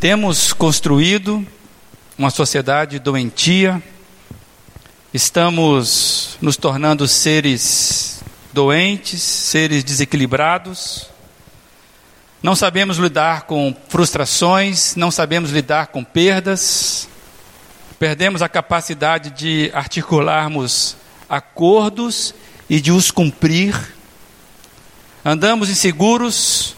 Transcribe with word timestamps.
Temos 0.00 0.52
construído 0.52 1.44
uma 2.16 2.30
sociedade 2.30 3.00
doentia, 3.00 3.82
estamos 5.12 6.38
nos 6.40 6.56
tornando 6.56 7.08
seres 7.08 8.22
doentes, 8.52 9.20
seres 9.20 9.82
desequilibrados, 9.82 11.10
não 12.40 12.54
sabemos 12.54 12.96
lidar 12.98 13.42
com 13.42 13.74
frustrações, 13.88 14.94
não 14.94 15.10
sabemos 15.10 15.50
lidar 15.50 15.88
com 15.88 16.04
perdas, 16.04 17.08
perdemos 17.98 18.40
a 18.40 18.48
capacidade 18.48 19.30
de 19.30 19.68
articularmos 19.74 20.96
acordos 21.28 22.32
e 22.70 22.80
de 22.80 22.92
os 22.92 23.10
cumprir, 23.10 23.74
andamos 25.24 25.68
inseguros, 25.68 26.76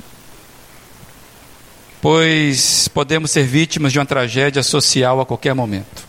pois 2.01 2.89
podemos 2.89 3.30
ser 3.30 3.45
vítimas 3.45 3.93
de 3.93 3.98
uma 3.98 4.07
tragédia 4.07 4.62
social 4.62 5.21
a 5.21 5.27
qualquer 5.27 5.54
momento. 5.54 6.07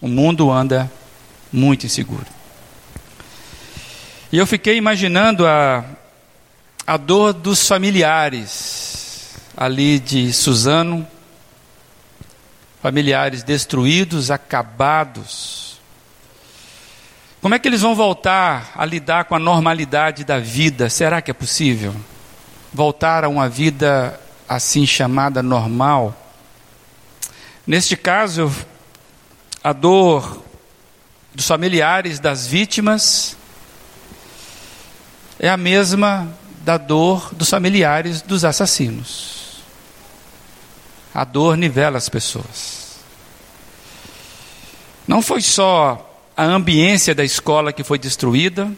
O 0.00 0.08
mundo 0.08 0.50
anda 0.50 0.90
muito 1.52 1.86
inseguro. 1.86 2.26
E 4.30 4.38
eu 4.38 4.46
fiquei 4.46 4.76
imaginando 4.76 5.46
a, 5.46 5.84
a 6.86 6.96
dor 6.96 7.32
dos 7.32 7.66
familiares 7.66 9.36
ali 9.56 9.98
de 9.98 10.32
Suzano, 10.32 11.06
familiares 12.82 13.42
destruídos, 13.42 14.30
acabados. 14.30 15.80
Como 17.40 17.54
é 17.54 17.58
que 17.58 17.66
eles 17.66 17.80
vão 17.80 17.94
voltar 17.94 18.72
a 18.74 18.84
lidar 18.84 19.24
com 19.24 19.34
a 19.34 19.38
normalidade 19.38 20.24
da 20.24 20.38
vida? 20.38 20.90
Será 20.90 21.22
que 21.22 21.30
é 21.30 21.34
possível? 21.34 21.94
Voltar 22.72 23.24
a 23.24 23.28
uma 23.28 23.48
vida 23.48 24.20
assim 24.48 24.86
chamada 24.86 25.42
normal? 25.42 26.16
Neste 27.66 27.96
caso, 27.96 28.50
a 29.62 29.72
dor 29.72 30.42
dos 31.34 31.46
familiares 31.46 32.18
das 32.18 32.46
vítimas 32.46 33.36
é 35.38 35.48
a 35.48 35.56
mesma 35.56 36.28
da 36.62 36.78
dor 36.78 37.34
dos 37.34 37.50
familiares 37.50 38.22
dos 38.22 38.44
assassinos. 38.44 39.62
A 41.14 41.24
dor 41.24 41.56
nivela 41.56 41.98
as 41.98 42.08
pessoas. 42.08 42.98
Não 45.06 45.22
foi 45.22 45.40
só 45.40 46.04
a 46.36 46.44
ambiência 46.44 47.14
da 47.14 47.24
escola 47.24 47.72
que 47.72 47.82
foi 47.82 47.98
destruída, 47.98 48.70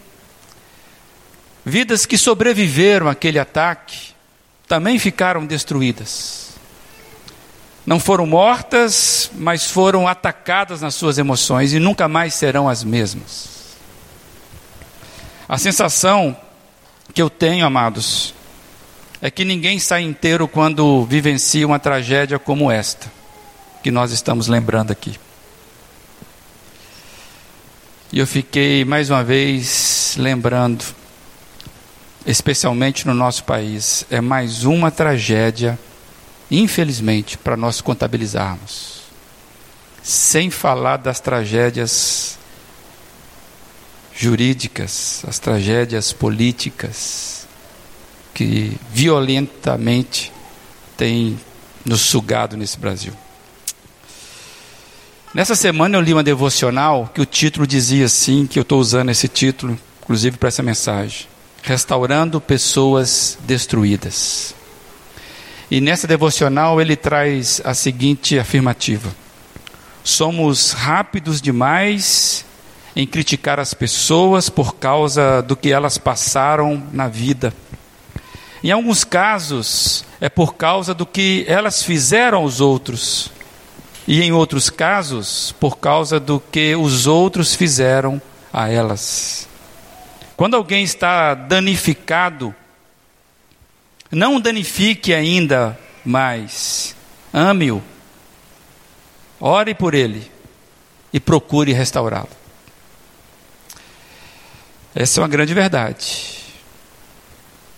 vidas 1.65 2.07
que 2.07 2.17
sobreviveram 2.17 3.09
àquele 3.09 3.39
ataque 3.39 4.15
também 4.71 4.99
ficaram 4.99 5.45
destruídas 5.45 6.51
não 7.91 7.99
foram 7.99 8.25
mortas, 8.25 9.31
mas 9.35 9.65
foram 9.65 10.07
atacadas 10.07 10.81
nas 10.81 10.95
suas 10.95 11.19
emoções 11.19 11.73
e 11.73 11.81
nunca 11.81 12.07
mais 12.07 12.35
serão 12.35 12.69
as 12.69 12.85
mesmas. 12.85 13.49
A 15.49 15.59
sensação 15.59 16.37
que 17.13 17.21
eu 17.21 17.29
tenho, 17.29 17.67
amados, 17.67 18.33
é 19.21 19.31
que 19.31 19.45
ninguém 19.45 19.81
sai 19.81 20.03
inteiro 20.03 20.47
quando 20.47 21.05
vivencia 21.05 21.67
uma 21.67 21.81
tragédia 21.81 22.39
como 22.39 22.71
esta, 22.71 23.11
que 23.83 23.91
nós 23.91 24.13
estamos 24.13 24.47
lembrando 24.47 24.93
aqui. 24.93 25.19
E 28.13 28.19
eu 28.19 28.27
fiquei 28.27 28.85
mais 28.85 29.11
uma 29.11 29.25
vez 29.25 30.15
lembrando, 30.17 30.85
especialmente 32.27 33.07
no 33.07 33.15
nosso 33.15 33.45
país, 33.45 34.05
é 34.11 34.21
mais 34.21 34.65
uma 34.65 34.91
tragédia 34.91 35.79
infelizmente, 36.51 37.39
para 37.39 37.57
nós 37.57 37.81
contabilizarmos. 37.81 39.01
Sem 40.03 40.51
falar 40.51 40.97
das 40.97 41.21
tragédias 41.21 42.39
jurídicas, 44.15 45.23
as 45.27 45.39
tragédias 45.39 46.13
políticas, 46.13 47.47
que 48.35 48.77
violentamente 48.93 50.33
têm 50.97 51.39
nos 51.85 52.01
sugado 52.01 52.57
nesse 52.57 52.79
Brasil. 52.79 53.13
Nessa 55.33 55.55
semana 55.55 55.97
eu 55.97 56.01
li 56.01 56.13
uma 56.13 56.25
devocional 56.25 57.09
que 57.15 57.21
o 57.21 57.27
título 57.27 57.67
dizia 57.67 58.07
assim, 58.07 58.47
que 58.47 58.59
eu 58.59 58.63
estou 58.63 58.81
usando 58.81 59.11
esse 59.11 59.29
título, 59.29 59.79
inclusive 60.03 60.37
para 60.37 60.49
essa 60.49 60.63
mensagem: 60.63 61.27
Restaurando 61.63 62.41
Pessoas 62.41 63.39
Destruídas. 63.43 64.55
E 65.71 65.81
nessa 65.81 66.07
devocional 66.07 66.81
ele 66.81 66.97
traz 66.97 67.61
a 67.65 67.75
seguinte 67.75 68.39
afirmativa: 68.39 69.15
Somos 70.03 70.73
rápidos 70.73 71.41
demais 71.41 72.45
em 72.97 73.07
criticar 73.07 73.61
as 73.61 73.73
pessoas 73.73 74.49
por 74.49 74.77
causa 74.77 75.43
do 75.43 75.55
que 75.57 75.73
elas 75.73 75.99
passaram 75.99 76.83
na 76.93 77.07
vida. 77.07 77.53
Em 78.63 78.71
alguns 78.71 79.05
casos, 79.05 80.05
é 80.21 80.29
por 80.29 80.55
causa 80.55 80.93
do 80.93 81.07
que 81.07 81.45
elas 81.47 81.83
fizeram 81.83 82.39
aos 82.39 82.61
outros. 82.61 83.31
E 84.09 84.23
em 84.23 84.33
outros 84.33 84.69
casos, 84.69 85.55
por 85.61 85.79
causa 85.79 86.19
do 86.19 86.41
que 86.41 86.75
os 86.75 87.07
outros 87.07 87.55
fizeram 87.55 88.21
a 88.53 88.69
elas. 88.69 89.50
Quando 90.41 90.57
alguém 90.57 90.83
está 90.83 91.35
danificado 91.35 92.55
não 94.11 94.37
o 94.37 94.41
danifique 94.41 95.13
ainda 95.13 95.79
mais. 96.03 96.97
Ame-o. 97.31 97.83
Ore 99.39 99.75
por 99.75 99.93
ele 99.93 100.33
e 101.13 101.21
procure 101.21 101.75
restaurá-lo. 101.75 102.31
Essa 104.95 105.21
é 105.21 105.23
uma 105.23 105.29
grande 105.29 105.53
verdade. 105.53 106.39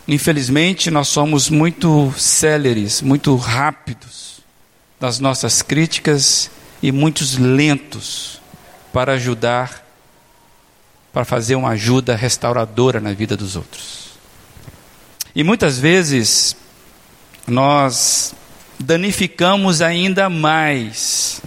Infelizmente, 0.06 0.88
nós 0.88 1.08
somos 1.08 1.50
muito 1.50 2.14
céleres, 2.16 3.02
muito 3.02 3.34
rápidos 3.34 4.40
nas 5.00 5.18
nossas 5.18 5.62
críticas 5.62 6.48
e 6.80 6.92
muitos 6.92 7.36
lentos 7.36 8.40
para 8.92 9.14
ajudar, 9.14 9.84
para 11.12 11.24
fazer 11.24 11.54
uma 11.54 11.70
ajuda 11.70 12.16
restauradora 12.16 13.00
na 13.00 13.12
vida 13.12 13.36
dos 13.36 13.56
outros. 13.56 14.12
E 15.34 15.44
muitas 15.44 15.78
vezes 15.78 16.56
nós 17.46 18.34
danificamos 18.78 19.82
ainda 19.82 20.28
mais 20.28 21.40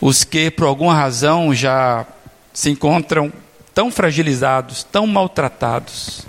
os 0.00 0.24
que 0.24 0.50
por 0.50 0.66
alguma 0.66 0.94
razão 0.94 1.54
já 1.54 2.06
se 2.52 2.70
encontram 2.70 3.32
tão 3.74 3.90
fragilizados, 3.90 4.82
tão 4.84 5.06
maltratados, 5.06 6.26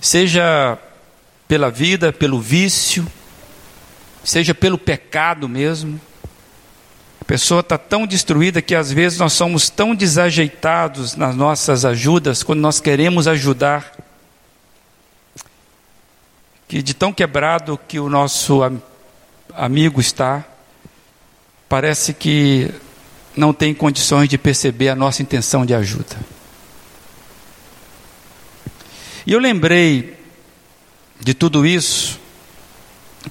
seja 0.00 0.78
pela 1.46 1.70
vida, 1.70 2.12
pelo 2.12 2.40
vício, 2.40 3.06
seja 4.24 4.54
pelo 4.54 4.78
pecado 4.78 5.48
mesmo. 5.48 6.00
Pessoa 7.30 7.60
está 7.60 7.78
tão 7.78 8.08
destruída 8.08 8.60
que 8.60 8.74
às 8.74 8.90
vezes 8.90 9.20
nós 9.20 9.34
somos 9.34 9.70
tão 9.70 9.94
desajeitados 9.94 11.14
nas 11.14 11.36
nossas 11.36 11.84
ajudas, 11.84 12.42
quando 12.42 12.58
nós 12.58 12.80
queremos 12.80 13.28
ajudar, 13.28 13.96
que 16.66 16.82
de 16.82 16.92
tão 16.92 17.12
quebrado 17.12 17.78
que 17.86 18.00
o 18.00 18.08
nosso 18.08 18.62
amigo 19.54 20.00
está, 20.00 20.44
parece 21.68 22.12
que 22.12 22.68
não 23.36 23.52
tem 23.52 23.72
condições 23.74 24.28
de 24.28 24.36
perceber 24.36 24.88
a 24.88 24.96
nossa 24.96 25.22
intenção 25.22 25.64
de 25.64 25.72
ajuda. 25.72 26.16
E 29.24 29.32
eu 29.32 29.38
lembrei 29.38 30.18
de 31.20 31.32
tudo 31.32 31.64
isso, 31.64 32.18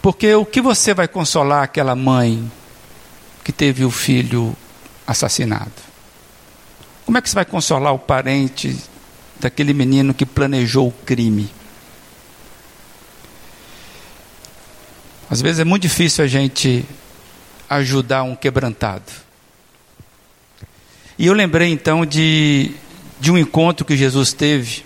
porque 0.02 0.34
o 0.36 0.46
que 0.46 0.62
você 0.62 0.94
vai 0.94 1.10
consolar 1.10 1.64
aquela 1.64 1.98
mãe 1.98 2.50
que 3.50 3.54
teve 3.54 3.84
o 3.84 3.90
filho 3.90 4.56
assassinado? 5.08 5.72
Como 7.04 7.18
é 7.18 7.22
que 7.22 7.28
você 7.28 7.34
vai 7.34 7.46
consolar 7.46 7.92
o 7.92 7.98
parente 7.98 8.78
daquele 9.40 9.74
menino 9.74 10.14
que 10.14 10.24
planejou 10.24 10.90
o 10.90 10.92
crime? 10.92 11.50
Às 15.32 15.42
vezes 15.42 15.58
é 15.58 15.64
muito 15.64 15.82
difícil 15.82 16.24
a 16.24 16.28
gente 16.28 16.86
ajudar 17.68 18.22
um 18.22 18.36
quebrantado. 18.36 19.12
E 21.18 21.26
eu 21.26 21.34
lembrei 21.34 21.72
então 21.72 22.06
de, 22.06 22.76
de 23.20 23.32
um 23.32 23.38
encontro 23.38 23.84
que 23.84 23.98
Jesus 23.98 24.32
teve 24.32 24.86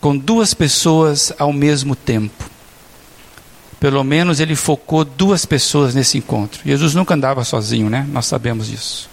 com 0.00 0.16
duas 0.16 0.54
pessoas 0.54 1.30
ao 1.38 1.52
mesmo 1.52 1.94
tempo. 1.94 2.47
Pelo 3.80 4.02
menos 4.02 4.40
ele 4.40 4.56
focou 4.56 5.04
duas 5.04 5.46
pessoas 5.46 5.94
nesse 5.94 6.18
encontro. 6.18 6.60
Jesus 6.64 6.94
nunca 6.94 7.14
andava 7.14 7.44
sozinho, 7.44 7.88
né? 7.88 8.06
Nós 8.10 8.26
sabemos 8.26 8.66
disso. 8.66 9.08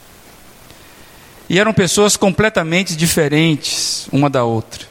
E 1.48 1.60
eram 1.60 1.74
pessoas 1.74 2.18
completamente 2.18 2.96
diferentes 2.96 4.08
uma 4.12 4.30
da 4.30 4.44
outra. 4.44 4.86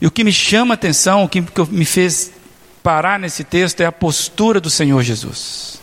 E 0.00 0.06
o 0.06 0.10
que 0.10 0.24
me 0.24 0.32
chama 0.32 0.74
a 0.74 0.76
atenção, 0.76 1.24
o 1.24 1.28
que 1.28 1.42
me 1.70 1.84
fez 1.84 2.30
parar 2.82 3.18
nesse 3.18 3.44
texto 3.44 3.80
é 3.80 3.86
a 3.86 3.92
postura 3.92 4.60
do 4.60 4.70
Senhor 4.70 5.02
Jesus. 5.02 5.80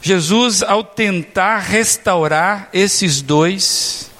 Jesus, 0.00 0.62
ao 0.62 0.84
tentar 0.84 1.58
restaurar 1.58 2.68
esses 2.72 3.20
dois, 3.20 4.10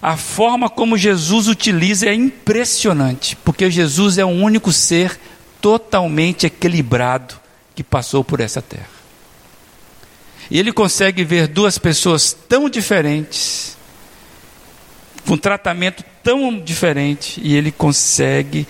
a 0.00 0.16
forma 0.16 0.70
como 0.70 0.96
Jesus 0.96 1.48
utiliza 1.48 2.06
é 2.06 2.14
impressionante, 2.14 3.36
porque 3.36 3.70
Jesus 3.70 4.16
é 4.18 4.24
o 4.24 4.28
único 4.28 4.72
ser 4.72 5.18
totalmente 5.60 6.46
equilibrado 6.46 7.34
que 7.74 7.82
passou 7.82 8.24
por 8.24 8.40
essa 8.40 8.60
terra. 8.60 8.88
E 10.50 10.58
ele 10.58 10.72
consegue 10.72 11.24
ver 11.24 11.46
duas 11.46 11.78
pessoas 11.78 12.32
tão 12.32 12.70
diferentes, 12.70 13.76
com 15.26 15.36
tratamento 15.36 16.02
tão 16.22 16.58
diferente, 16.58 17.40
e 17.42 17.54
ele 17.54 17.70
consegue 17.70 18.66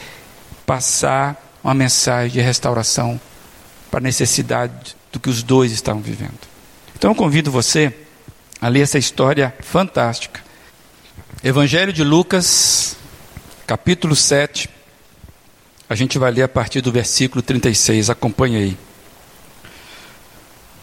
passar 0.66 1.58
uma 1.62 1.74
mensagem 1.74 2.32
de 2.32 2.40
restauração 2.40 3.20
para 3.90 4.00
a 4.00 4.02
necessidade 4.02 4.96
do 5.12 5.20
que 5.20 5.30
os 5.30 5.42
dois 5.42 5.72
estavam 5.72 6.02
vivendo. 6.02 6.38
Então 6.96 7.12
eu 7.12 7.14
convido 7.14 7.50
você 7.50 7.94
a 8.60 8.68
ler 8.68 8.80
essa 8.80 8.98
história 8.98 9.54
fantástica. 9.60 10.40
Evangelho 11.42 11.92
de 11.92 12.02
Lucas, 12.02 12.96
capítulo 13.66 14.16
7. 14.16 14.68
A 15.88 15.94
gente 15.94 16.18
vai 16.18 16.30
ler 16.30 16.42
a 16.42 16.48
partir 16.48 16.80
do 16.80 16.92
versículo 16.92 17.40
36. 17.40 18.10
Acompanhe 18.10 18.56
aí. 18.56 18.78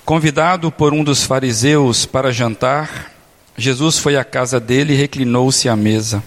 Convidado 0.04 0.72
por 0.72 0.94
um 0.94 1.04
dos 1.04 1.24
fariseus 1.24 2.06
para 2.06 2.32
jantar, 2.32 3.12
Jesus 3.58 4.00
foi 4.00 4.16
à 4.18 4.24
casa 4.24 4.60
dele 4.60 4.94
e 4.94 4.98
reclinou-se 4.98 5.70
à 5.70 5.76
mesa. 5.76 6.24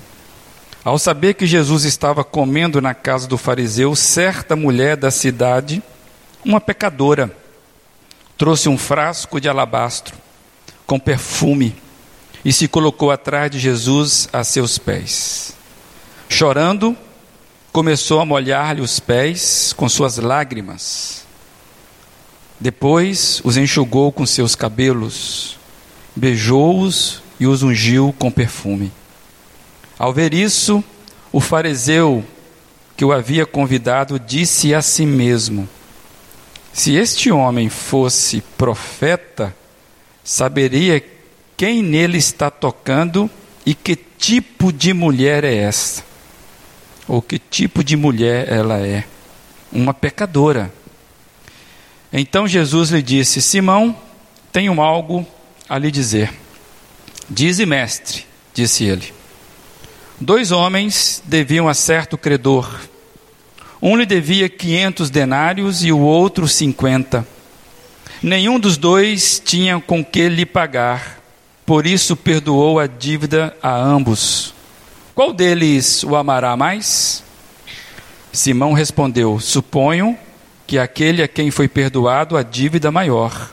Ao 0.85 0.99
saber 0.99 1.35
que 1.35 1.47
Jesus 1.47 1.85
estava 1.85 2.23
comendo 2.23 2.81
na 2.81 2.95
casa 2.95 3.27
do 3.27 3.37
fariseu, 3.37 3.95
certa 3.95 4.57
mulher 4.57 4.97
da 4.97 5.11
cidade, 5.11 5.83
uma 6.45 6.61
pecadora, 6.61 7.31
trouxe 8.37 8.69
um 8.69 8.79
frasco 8.79 9.41
de 9.41 9.49
alabastro 9.49 10.17
com 10.87 10.99
perfume 10.99 11.77
e 12.45 12.53
se 12.53 12.69
colocou 12.69 13.11
atrás 13.11 13.51
de 13.51 13.59
Jesus 13.59 14.29
a 14.33 14.43
seus 14.45 14.79
pés. 14.79 15.53
Chorando, 16.29 16.97
começou 17.79 18.21
a 18.21 18.25
molhar-lhe 18.27 18.81
os 18.81 18.99
pés 18.99 19.73
com 19.73 19.89
suas 19.89 20.17
lágrimas. 20.17 21.23
Depois 22.59 23.41
os 23.45 23.57
enxugou 23.57 24.11
com 24.11 24.27
seus 24.27 24.57
cabelos, 24.57 25.57
beijou-os 26.17 27.23
e 27.39 27.47
os 27.47 27.63
ungiu 27.63 28.13
com 28.19 28.33
perfume. 28.33 28.91
Ao 29.97 30.13
ver 30.13 30.35
isso, 30.35 30.83
o 31.31 31.39
fariseu 31.39 32.25
que 32.97 33.05
o 33.05 33.13
havia 33.13 33.47
convidado 33.47 34.19
disse 34.19 34.75
a 34.75 34.83
si 34.83 35.07
mesmo: 35.07 35.69
Se 36.73 36.97
este 36.97 37.31
homem 37.31 37.69
fosse 37.69 38.41
profeta, 38.59 39.55
saberia 40.25 41.01
quem 41.57 41.81
nele 41.81 42.19
está 42.19 42.51
tocando 42.51 43.31
e 43.65 43.73
que 43.73 43.95
tipo 43.95 44.73
de 44.73 44.93
mulher 44.93 45.45
é 45.45 45.55
essa? 45.55 46.08
Ou 47.09 47.23
que 47.23 47.39
tipo 47.39 47.83
de 47.83 47.97
mulher 47.97 48.53
ela 48.53 48.79
é? 48.79 49.05
Uma 49.73 49.95
pecadora. 49.95 50.73
Então 52.13 52.47
Jesus 52.47 52.91
lhe 52.91 53.03
disse: 53.03 53.41
Simão, 53.41 53.97
tenho 54.53 54.81
algo 54.81 55.27
a 55.69 55.79
lhe 55.79 55.91
dizer. 55.91 56.33
Dize, 57.29 57.65
mestre, 57.67 58.25
disse 58.55 58.85
ele. 58.85 59.13
Dois 60.21 60.51
homens 60.51 61.23
deviam 61.25 61.69
a 61.69 61.75
certo 61.75 62.19
credor. 62.19 62.81
Um 63.81 63.97
lhe 63.97 64.05
devia 64.05 64.49
quinhentos 64.49 65.11
denários 65.11 65.85
e 65.85 65.93
o 65.93 66.01
outro 66.01 66.49
cinquenta. 66.49 67.27
Nenhum 68.23 68.59
dos 68.59 68.77
dois 68.77 69.41
tinha 69.45 69.81
com 69.81 70.05
que 70.05 70.29
lhe 70.29 70.45
pagar, 70.45 71.21
por 71.65 71.87
isso 71.87 72.17
perdoou 72.17 72.81
a 72.81 72.87
dívida 72.89 73.57
a 73.63 73.73
ambos. 73.73 74.53
Qual 75.19 75.33
deles 75.33 76.05
o 76.05 76.15
amará 76.15 76.57
mais? 76.57 77.25
Simão 78.33 78.73
respondeu: 78.73 79.41
Suponho 79.41 80.17
que 80.65 80.79
aquele 80.79 81.25
a 81.25 81.27
quem 81.27 81.51
foi 81.51 81.67
perdoado 81.67 82.37
a 82.37 82.45
dívida 82.45 82.93
maior. 82.93 83.51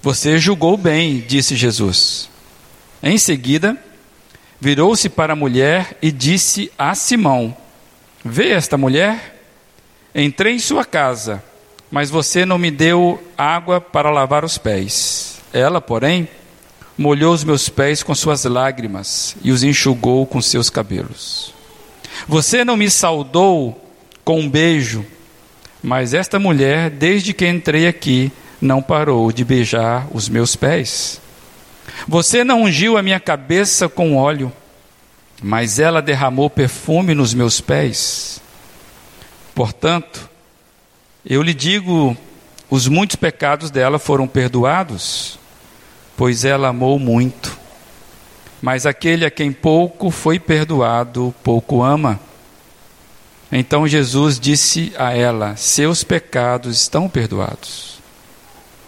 Você 0.00 0.38
julgou 0.38 0.78
bem, 0.78 1.18
disse 1.20 1.54
Jesus. 1.54 2.30
Em 3.02 3.18
seguida, 3.18 3.76
virou-se 4.58 5.10
para 5.10 5.34
a 5.34 5.36
mulher 5.36 5.98
e 6.00 6.10
disse 6.10 6.72
a 6.78 6.94
Simão: 6.94 7.54
Vê 8.24 8.52
esta 8.52 8.78
mulher? 8.78 9.38
Entrei 10.14 10.54
em 10.54 10.58
sua 10.58 10.86
casa, 10.86 11.44
mas 11.90 12.08
você 12.08 12.46
não 12.46 12.56
me 12.56 12.70
deu 12.70 13.22
água 13.36 13.82
para 13.82 14.10
lavar 14.10 14.46
os 14.46 14.56
pés. 14.56 15.42
Ela, 15.52 15.78
porém, 15.78 16.26
molhou 17.02 17.34
os 17.34 17.42
meus 17.42 17.68
pés 17.68 18.02
com 18.02 18.14
suas 18.14 18.44
lágrimas 18.44 19.36
e 19.42 19.50
os 19.50 19.64
enxugou 19.64 20.24
com 20.24 20.40
seus 20.40 20.70
cabelos. 20.70 21.52
Você 22.28 22.64
não 22.64 22.76
me 22.76 22.88
saudou 22.88 23.84
com 24.24 24.38
um 24.38 24.48
beijo, 24.48 25.04
mas 25.82 26.14
esta 26.14 26.38
mulher, 26.38 26.88
desde 26.88 27.34
que 27.34 27.46
entrei 27.46 27.88
aqui, 27.88 28.30
não 28.60 28.80
parou 28.80 29.32
de 29.32 29.44
beijar 29.44 30.06
os 30.12 30.28
meus 30.28 30.54
pés. 30.54 31.20
Você 32.06 32.44
não 32.44 32.62
ungiu 32.62 32.96
a 32.96 33.02
minha 33.02 33.18
cabeça 33.18 33.88
com 33.88 34.16
óleo, 34.16 34.52
mas 35.42 35.80
ela 35.80 36.00
derramou 36.00 36.48
perfume 36.48 37.14
nos 37.14 37.34
meus 37.34 37.60
pés. 37.60 38.40
Portanto, 39.56 40.30
eu 41.26 41.42
lhe 41.42 41.52
digo: 41.52 42.16
os 42.70 42.86
muitos 42.86 43.16
pecados 43.16 43.72
dela 43.72 43.98
foram 43.98 44.28
perdoados, 44.28 45.38
pois 46.16 46.44
ela 46.44 46.68
amou 46.68 46.98
muito. 46.98 47.58
Mas 48.60 48.86
aquele 48.86 49.24
a 49.24 49.30
quem 49.30 49.52
pouco 49.52 50.10
foi 50.10 50.38
perdoado, 50.38 51.34
pouco 51.42 51.82
ama. 51.82 52.20
Então 53.50 53.86
Jesus 53.86 54.38
disse 54.38 54.92
a 54.96 55.12
ela: 55.12 55.56
Seus 55.56 56.04
pecados 56.04 56.80
estão 56.80 57.08
perdoados. 57.08 58.00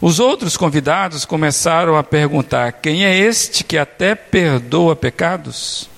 Os 0.01 0.21
outros 0.21 0.57
convidados 0.57 1.25
começaram 1.25 1.97
a 1.97 2.03
perguntar: 2.03 2.73
Quem 2.73 3.05
é 3.05 3.17
este 3.17 3.65
que 3.65 3.77
até 3.77 4.15
perdoa 4.15 4.95
pecados? 4.95 5.89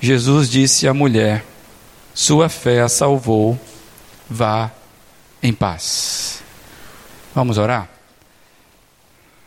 Jesus 0.00 0.48
disse 0.50 0.88
à 0.88 0.94
mulher: 0.94 1.44
Sua 2.14 2.48
fé 2.48 2.80
a 2.80 2.88
salvou, 2.88 3.58
vá 4.28 4.70
em 5.42 5.52
paz. 5.52 6.42
Vamos 7.34 7.58
orar? 7.58 7.97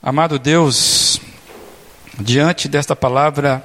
Amado 0.04 0.40
Deus, 0.40 1.22
diante 2.20 2.68
desta 2.68 2.96
palavra 2.96 3.64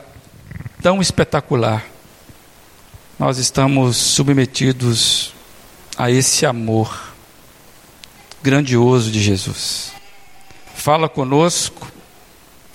tão 0.82 1.00
espetacular, 1.00 1.82
nós 3.18 3.38
estamos 3.38 3.96
submetidos 3.96 5.32
a 5.96 6.10
esse 6.10 6.44
amor 6.44 7.14
grandioso 8.42 9.10
de 9.10 9.18
Jesus. 9.18 9.92
Fala 10.74 11.08
conosco, 11.08 11.90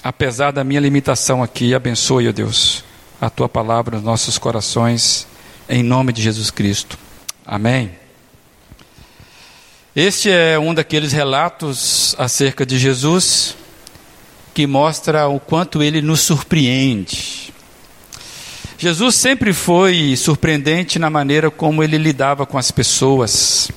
apesar 0.03 0.49
da 0.49 0.63
minha 0.63 0.79
limitação 0.79 1.43
aqui, 1.43 1.75
abençoe, 1.75 2.29
ó 2.29 2.31
Deus, 2.31 2.83
a 3.21 3.29
tua 3.29 3.47
palavra 3.47 3.97
nos 3.97 4.03
nossos 4.03 4.39
corações, 4.39 5.27
em 5.69 5.83
nome 5.83 6.11
de 6.11 6.23
Jesus 6.23 6.49
Cristo. 6.49 6.97
Amém. 7.45 8.00
Este 9.93 10.29
é 10.29 10.57
um 10.57 10.73
daqueles 10.73 11.11
relatos 11.11 12.15
acerca 12.17 12.65
de 12.65 12.79
Jesus 12.79 13.57
que 14.53 14.65
mostra 14.65 15.27
o 15.27 15.37
quanto 15.37 15.83
ele 15.83 16.01
nos 16.01 16.21
surpreende. 16.21 17.53
Jesus 18.77 19.15
sempre 19.15 19.51
foi 19.51 20.15
surpreendente 20.15 20.97
na 20.97 21.09
maneira 21.09 21.51
como 21.51 21.83
ele 21.83 21.97
lidava 21.97 22.45
com 22.45 22.57
as 22.57 22.71
pessoas. 22.71 23.69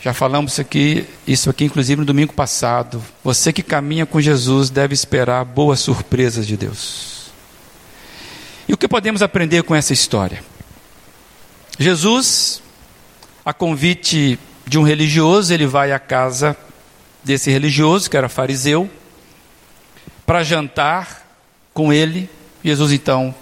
Já 0.00 0.14
falamos 0.14 0.60
aqui, 0.60 1.04
isso 1.26 1.50
aqui 1.50 1.64
inclusive 1.64 1.98
no 1.98 2.06
domingo 2.06 2.32
passado. 2.32 3.02
Você 3.24 3.52
que 3.52 3.64
caminha 3.64 4.06
com 4.06 4.20
Jesus 4.20 4.70
deve 4.70 4.94
esperar 4.94 5.44
boas 5.44 5.80
surpresas 5.80 6.46
de 6.46 6.56
Deus. 6.56 7.32
E 8.68 8.72
o 8.72 8.76
que 8.76 8.86
podemos 8.86 9.22
aprender 9.22 9.64
com 9.64 9.74
essa 9.74 9.92
história? 9.92 10.40
Jesus, 11.80 12.62
a 13.44 13.52
convite 13.52 14.38
de 14.68 14.78
um 14.78 14.82
religioso, 14.82 15.52
ele 15.52 15.66
vai 15.66 15.92
à 15.92 15.98
casa 15.98 16.56
desse 17.24 17.50
religioso, 17.50 18.08
que 18.10 18.16
era 18.16 18.28
fariseu, 18.28 18.88
para 20.26 20.44
jantar 20.44 21.26
com 21.72 21.92
ele. 21.92 22.28
Jesus 22.62 22.92
então 22.92 23.34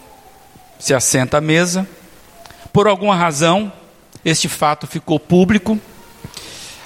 se 0.78 0.94
assenta 0.94 1.38
à 1.38 1.40
mesa. 1.40 1.86
Por 2.72 2.86
alguma 2.86 3.16
razão, 3.16 3.72
este 4.24 4.48
fato 4.48 4.86
ficou 4.86 5.18
público 5.18 5.80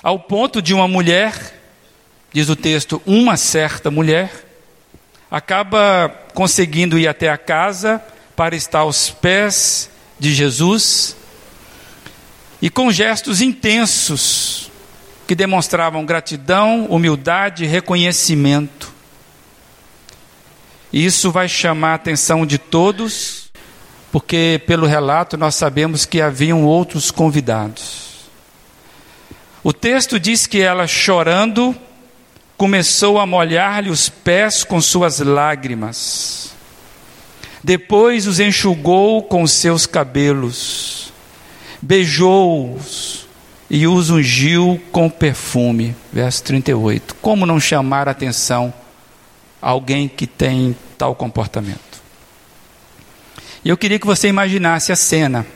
ao 0.03 0.19
ponto 0.19 0.63
de 0.63 0.73
uma 0.73 0.89
mulher, 0.89 1.55
diz 2.33 2.49
o 2.49 2.57
texto, 2.57 3.03
uma 3.05 3.37
certa 3.37 3.91
mulher, 3.91 4.47
acaba 5.31 6.09
conseguindo 6.33 6.99
ir 6.99 7.07
até 7.07 7.29
a 7.29 7.37
casa 7.37 8.03
para 8.35 8.57
estar 8.57 8.81
aos 8.81 9.11
pés 9.11 9.91
de 10.19 10.33
Jesus. 10.33 11.17
E 12.61 12.69
com 12.69 12.91
gestos 12.91 13.41
intensos 13.41 14.71
que 15.27 15.35
demonstravam 15.35 16.05
gratidão, 16.05 16.87
humildade 16.87 17.65
e 17.65 17.67
reconhecimento. 17.67 18.93
Isso 20.93 21.31
vai 21.31 21.49
chamar 21.49 21.93
a 21.93 21.95
atenção 21.95 22.45
de 22.45 22.59
todos, 22.59 23.51
porque 24.11 24.61
pelo 24.67 24.87
relato 24.87 25.37
nós 25.37 25.55
sabemos 25.55 26.05
que 26.05 26.21
haviam 26.21 26.65
outros 26.65 27.11
convidados. 27.13 28.29
O 29.63 29.73
texto 29.73 30.19
diz 30.19 30.47
que 30.47 30.61
ela, 30.61 30.87
chorando, 30.87 31.77
começou 32.57 33.19
a 33.19 33.25
molhar-lhe 33.25 33.89
os 33.89 34.09
pés 34.09 34.65
com 34.65 34.81
suas 34.81 35.21
lágrimas. 35.21 36.53
Depois 37.63 38.27
os 38.27 38.41
enxugou 38.41 39.23
com 39.23 39.47
seus 39.47 39.87
cabelos, 39.87 41.00
beijou-os 41.81 43.27
e 43.69 43.87
os 43.87 44.11
ungiu 44.11 44.81
com 44.91 45.09
perfume. 45.09 45.95
Verso 46.13 46.43
38. 46.45 47.15
Como 47.17 47.47
não 47.47 47.61
chamar 47.61 48.09
a 48.09 48.11
atenção 48.11 48.73
alguém 49.63 50.09
que 50.09 50.27
tem 50.27 50.77
tal 50.99 51.15
comportamento? 51.15 52.01
E 53.65 53.69
eu 53.69 53.77
queria 53.77 53.99
que 53.99 54.07
você 54.07 54.29
imaginasse 54.29 54.91
a 54.91 54.97
cena. 54.97 55.47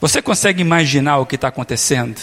Você 0.00 0.20
consegue 0.20 0.60
imaginar 0.60 1.18
o 1.18 1.26
que 1.26 1.36
está 1.36 1.48
acontecendo? 1.48 2.20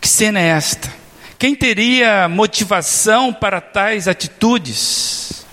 Que 0.00 0.08
cena 0.08 0.40
é 0.40 0.48
esta? 0.48 0.92
Quem 1.38 1.54
teria 1.54 2.28
motivação 2.28 3.32
para 3.32 3.60
tais 3.60 4.08
atitudes? 4.08 5.46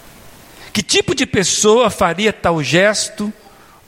Que 0.73 0.81
tipo 0.81 1.13
de 1.13 1.25
pessoa 1.25 1.89
faria 1.89 2.33
tal 2.33 2.63
gesto 2.63 3.31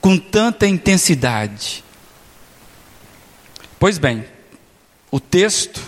com 0.01 0.18
tanta 0.18 0.68
intensidade? 0.68 1.84
Pois 3.79 3.98
bem, 3.98 4.25
o 5.12 5.20
texto 5.20 5.82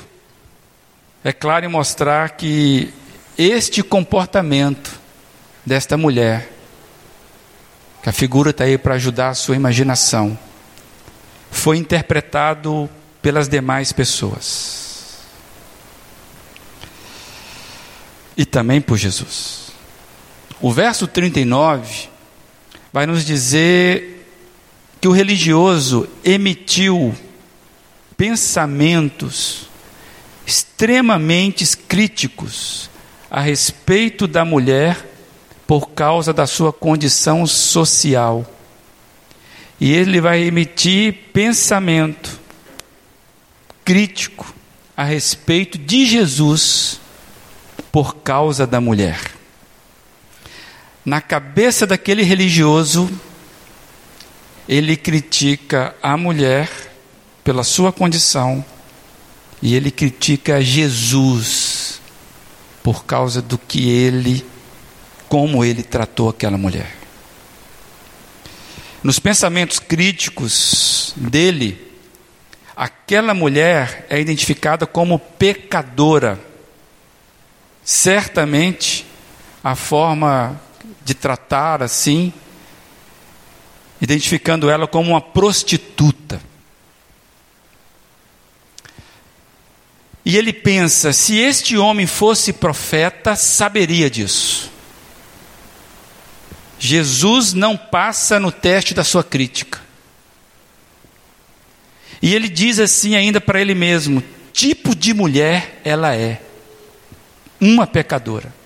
é 1.24 1.32
claro 1.32 1.66
em 1.66 1.70
mostrar 1.70 2.32
que 2.32 2.94
este 3.38 3.84
comportamento 3.84 5.00
desta 5.66 5.98
mulher, 5.98 6.52
que 8.02 8.10
a 8.10 8.14
figura 8.14 8.52
está 8.52 8.64
aí 8.64 8.78
para 8.78 8.96
ajudar 8.96 9.30
a 9.30 9.34
sua 9.36 9.56
imaginação, 9.56 10.38
foi 11.52 11.78
interpretado 11.78 12.90
pelas 13.22 13.48
demais 13.48 13.92
pessoas. 13.92 15.20
E 18.36 18.46
também 18.46 18.82
por 18.82 18.98
Jesus. 18.98 19.72
O 20.60 20.72
verso 20.72 21.06
39 21.06 22.10
vai 22.92 23.06
nos 23.06 23.26
dizer 23.26 24.26
que 25.00 25.08
o 25.08 25.12
religioso 25.12 26.08
emitiu 26.24 27.16
pensamentos 28.18 29.70
extremamente 30.46 31.66
críticos 31.78 32.90
a 33.30 33.40
respeito 33.40 34.28
da 34.28 34.44
mulher 34.44 35.08
por 35.66 35.92
causa 35.92 36.34
da 36.34 36.46
sua 36.46 36.74
condição 36.74 37.48
social. 37.48 38.46
E 39.80 39.92
ele 39.92 40.20
vai 40.20 40.44
emitir 40.44 41.14
pensamento 41.34 42.40
crítico 43.84 44.54
a 44.96 45.04
respeito 45.04 45.78
de 45.78 46.06
Jesus 46.06 47.00
por 47.92 48.18
causa 48.18 48.68
da 48.68 48.80
mulher. 48.80 49.41
Na 51.04 51.20
cabeça 51.20 51.88
daquele 51.88 52.24
religioso, 52.24 53.10
ele 54.70 54.96
critica 54.96 55.96
a 56.02 56.16
mulher 56.16 56.70
pela 57.44 57.64
sua 57.64 57.92
condição 57.92 58.64
e 59.62 59.76
ele 59.76 59.90
critica 59.90 60.62
Jesus 60.62 62.00
por 62.84 63.06
causa 63.06 63.42
do 63.42 63.58
que 63.58 63.90
ele, 63.90 64.46
como 65.28 65.64
ele 65.64 65.84
tratou 65.84 66.30
aquela 66.30 66.58
mulher. 66.58 66.96
Nos 69.04 69.18
pensamentos 69.18 69.80
críticos 69.80 71.14
dele, 71.16 71.92
aquela 72.76 73.34
mulher 73.34 74.06
é 74.10 74.20
identificada 74.20 74.86
como 74.86 75.18
pecadora. 75.18 76.40
Certamente, 77.84 79.06
a 79.64 79.76
forma 79.76 80.60
de 81.04 81.14
tratar 81.14 81.82
assim, 81.82 82.34
identificando 84.00 84.70
ela 84.70 84.88
como 84.88 85.12
uma 85.12 85.22
prostituta. 85.22 86.42
E 90.24 90.38
ele 90.38 90.54
pensa: 90.54 91.12
se 91.12 91.38
este 91.38 91.78
homem 91.78 92.06
fosse 92.08 92.54
profeta, 92.54 93.36
saberia 93.36 94.10
disso. 94.10 94.70
Jesus 96.80 97.54
não 97.54 97.78
passa 97.78 98.40
no 98.40 98.52
teste 98.52 98.94
da 98.94 99.04
sua 99.04 99.24
crítica. 99.24 99.80
E 102.22 102.34
ele 102.34 102.50
diz 102.50 102.80
assim 102.80 103.16
ainda 103.16 103.42
para 103.42 103.60
ele 103.60 103.76
mesmo: 103.76 104.24
tipo 104.54 104.96
de 104.96 105.14
mulher 105.14 105.82
ela 105.84 106.16
é, 106.16 106.42
uma 107.60 107.88
pecadora. 107.88 108.61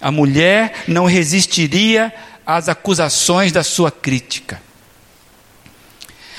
A 0.00 0.10
mulher 0.10 0.84
não 0.88 1.04
resistiria 1.04 2.12
às 2.46 2.68
acusações 2.68 3.52
da 3.52 3.62
sua 3.62 3.90
crítica. 3.90 4.60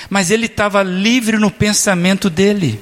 Mas 0.10 0.32
ele 0.32 0.48
estava 0.48 0.84
livre 0.84 1.38
no 1.38 1.52
pensamento 1.52 2.30
dele. 2.30 2.82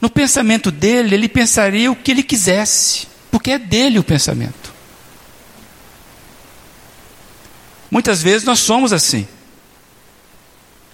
No 0.00 0.10
pensamento 0.10 0.70
dele, 0.70 1.14
ele 1.14 1.28
pensaria 1.28 1.92
o 1.92 1.96
que 1.96 2.10
ele 2.10 2.22
quisesse, 2.22 3.06
porque 3.30 3.52
é 3.52 3.58
dele 3.58 3.98
o 3.98 4.04
pensamento. 4.04 4.72
Muitas 7.90 8.22
vezes 8.22 8.44
nós 8.44 8.58
somos 8.58 8.92
assim 8.92 9.26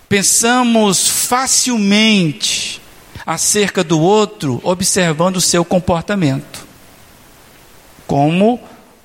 pensamos 0.09 1.07
facilmente 1.07 2.81
acerca 3.27 3.85
do 3.85 4.01
outro 4.01 4.61
observando 4.65 5.37
o 5.37 5.41
seu 5.41 5.65
comportamento. 5.65 6.67
Como 8.09 8.59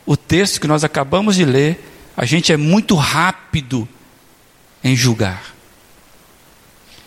o 0.06 0.18
texto 0.18 0.60
que 0.62 0.68
nós 0.68 0.84
acabamos 0.84 1.36
de 1.36 1.44
ler, 1.44 1.92
a 2.16 2.26
gente 2.26 2.54
é 2.54 2.58
muito 2.58 2.96
rápido 2.96 3.88
em 4.84 4.96
julgar. 4.96 5.54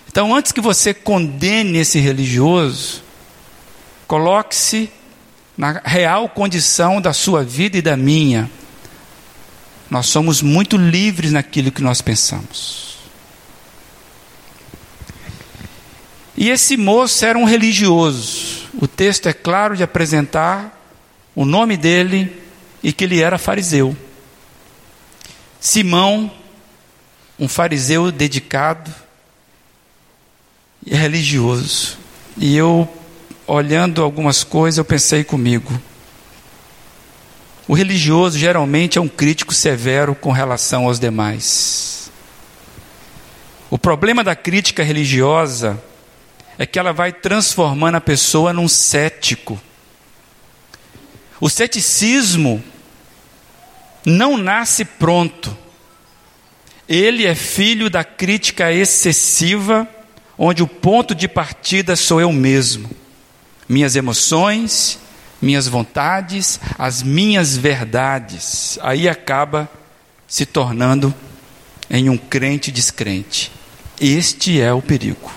Então, 0.07 0.35
antes 0.35 0.53
que 0.53 0.61
você 0.61 0.93
condene 0.93 1.79
esse 1.79 1.99
religioso, 1.99 3.03
coloque-se 4.07 4.91
na 5.57 5.81
real 5.85 6.29
condição 6.29 7.01
da 7.01 7.15
sua 7.15 7.43
vida 7.43 7.79
e 7.79 7.83
da 7.83 7.97
minha. 7.97 8.51
Nós 9.91 10.07
somos 10.07 10.43
muito 10.43 10.77
livres 10.77 11.33
naquilo 11.33 11.73
que 11.73 11.83
nós 11.83 12.03
pensamos. 12.03 12.99
E 16.37 16.51
esse 16.51 16.77
moço 16.77 17.25
era 17.25 17.39
um 17.39 17.45
religioso. 17.45 18.69
O 18.79 18.87
texto 18.87 19.29
é 19.29 19.33
claro 19.33 19.75
de 19.75 19.83
apresentar 19.83 20.76
o 21.37 21.45
nome 21.45 21.77
dele 21.77 22.35
e 22.83 22.93
que 22.93 23.05
ele 23.05 23.21
era 23.21 23.37
fariseu. 23.37 23.95
Simão, 25.61 26.33
um 27.39 27.47
fariseu 27.47 28.11
dedicado 28.11 28.93
e 30.85 30.95
religioso. 30.95 31.99
E 32.39 32.57
eu, 32.57 32.89
olhando 33.47 34.03
algumas 34.03 34.43
coisas, 34.43 34.79
eu 34.79 34.85
pensei 34.85 35.23
comigo. 35.23 35.79
O 37.69 37.75
religioso 37.75 38.39
geralmente 38.39 38.97
é 38.97 39.01
um 39.01 39.09
crítico 39.09 39.53
severo 39.53 40.15
com 40.15 40.31
relação 40.31 40.87
aos 40.87 40.99
demais. 40.99 42.11
O 43.69 43.77
problema 43.77 44.25
da 44.25 44.37
crítica 44.37 44.83
religiosa 44.83 45.83
é 46.57 46.65
que 46.65 46.79
ela 46.79 46.93
vai 46.93 47.13
transformando 47.13 47.97
a 47.97 48.01
pessoa 48.01 48.53
num 48.53 48.69
cético. 48.69 49.61
O 51.41 51.51
ceticismo 51.51 52.63
não 54.05 54.37
nasce 54.37 54.85
pronto. 54.85 55.57
Ele 56.89 57.27
é 57.27 57.35
filho 57.35 57.91
da 57.91 58.05
crítica 58.05 58.73
excessiva, 58.73 59.89
onde 60.39 60.63
o 60.63 60.69
ponto 60.69 61.15
de 61.15 61.27
partida 61.27 61.97
sou 61.97 62.21
eu 62.21 62.33
mesmo. 62.33 62.89
Minhas 63.69 63.97
emoções, 63.97 64.99
minhas 65.43 65.67
vontades, 65.67 66.61
as 66.79 67.03
minhas 67.03 67.57
verdades. 67.57 68.79
Aí 68.81 69.09
acaba 69.09 69.69
se 70.29 70.47
tornando 70.47 71.13
em 71.91 72.09
um 72.09 72.17
crente 72.17 72.71
descrente. 72.71 73.51
Este 74.01 74.61
é 74.61 74.73
o 74.73 74.81
perigo. 74.81 75.31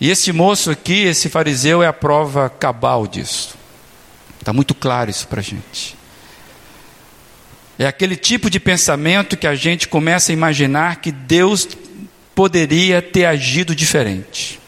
E 0.00 0.10
esse 0.10 0.32
moço 0.32 0.70
aqui, 0.70 1.04
esse 1.04 1.28
fariseu, 1.28 1.82
é 1.82 1.86
a 1.86 1.92
prova 1.92 2.50
cabal 2.50 3.06
disso. 3.06 3.61
Está 4.42 4.52
muito 4.52 4.74
claro 4.74 5.08
isso 5.08 5.28
para 5.28 5.38
a 5.38 5.42
gente. 5.42 5.96
É 7.78 7.86
aquele 7.86 8.16
tipo 8.16 8.50
de 8.50 8.58
pensamento 8.58 9.36
que 9.36 9.46
a 9.46 9.54
gente 9.54 9.86
começa 9.86 10.32
a 10.32 10.34
imaginar 10.34 10.96
que 10.96 11.12
Deus 11.12 11.68
poderia 12.34 13.00
ter 13.00 13.24
agido 13.24 13.72
diferente. 13.72 14.58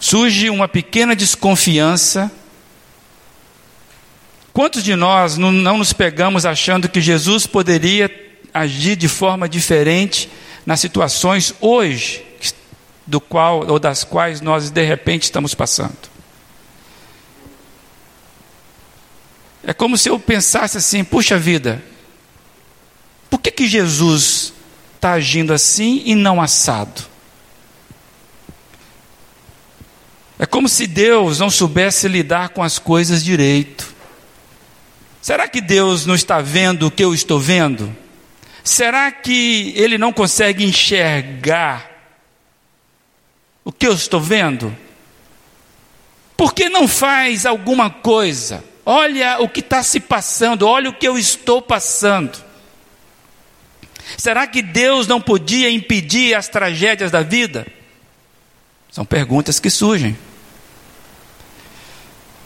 Surge 0.00 0.48
uma 0.48 0.66
pequena 0.66 1.14
desconfiança. 1.14 2.32
Quantos 4.54 4.82
de 4.82 4.96
nós 4.96 5.36
não, 5.36 5.52
não 5.52 5.76
nos 5.76 5.92
pegamos 5.92 6.46
achando 6.46 6.88
que 6.88 7.02
Jesus 7.02 7.46
poderia 7.46 8.10
agir 8.54 8.96
de 8.96 9.08
forma 9.08 9.46
diferente 9.46 10.30
nas 10.64 10.80
situações 10.80 11.54
hoje 11.60 12.24
do 13.06 13.20
qual 13.20 13.66
ou 13.68 13.78
das 13.78 14.04
quais 14.04 14.40
nós 14.40 14.70
de 14.70 14.82
repente 14.82 15.24
estamos 15.24 15.54
passando? 15.54 16.11
É 19.64 19.72
como 19.72 19.96
se 19.96 20.08
eu 20.08 20.18
pensasse 20.18 20.78
assim: 20.78 21.04
puxa 21.04 21.38
vida, 21.38 21.82
por 23.30 23.40
que, 23.40 23.50
que 23.50 23.68
Jesus 23.68 24.52
está 24.94 25.12
agindo 25.12 25.52
assim 25.52 26.02
e 26.04 26.14
não 26.14 26.40
assado? 26.40 27.12
É 30.38 30.46
como 30.46 30.68
se 30.68 30.86
Deus 30.86 31.38
não 31.38 31.48
soubesse 31.48 32.08
lidar 32.08 32.48
com 32.48 32.62
as 32.62 32.78
coisas 32.78 33.24
direito. 33.24 33.94
Será 35.20 35.46
que 35.46 35.60
Deus 35.60 36.04
não 36.04 36.16
está 36.16 36.40
vendo 36.40 36.88
o 36.88 36.90
que 36.90 37.04
eu 37.04 37.14
estou 37.14 37.38
vendo? 37.38 37.96
Será 38.64 39.12
que 39.12 39.72
Ele 39.76 39.96
não 39.96 40.12
consegue 40.12 40.64
enxergar 40.64 41.88
o 43.64 43.70
que 43.70 43.86
eu 43.86 43.92
estou 43.92 44.20
vendo? 44.20 44.76
Por 46.36 46.52
que 46.52 46.68
não 46.68 46.88
faz 46.88 47.46
alguma 47.46 47.88
coisa? 47.88 48.64
Olha 48.84 49.40
o 49.40 49.48
que 49.48 49.60
está 49.60 49.82
se 49.82 50.00
passando, 50.00 50.66
olha 50.66 50.90
o 50.90 50.94
que 50.94 51.06
eu 51.06 51.16
estou 51.16 51.62
passando. 51.62 52.36
Será 54.18 54.46
que 54.46 54.60
Deus 54.60 55.06
não 55.06 55.20
podia 55.20 55.70
impedir 55.70 56.34
as 56.34 56.48
tragédias 56.48 57.10
da 57.10 57.22
vida? 57.22 57.66
São 58.90 59.04
perguntas 59.04 59.60
que 59.60 59.70
surgem. 59.70 60.16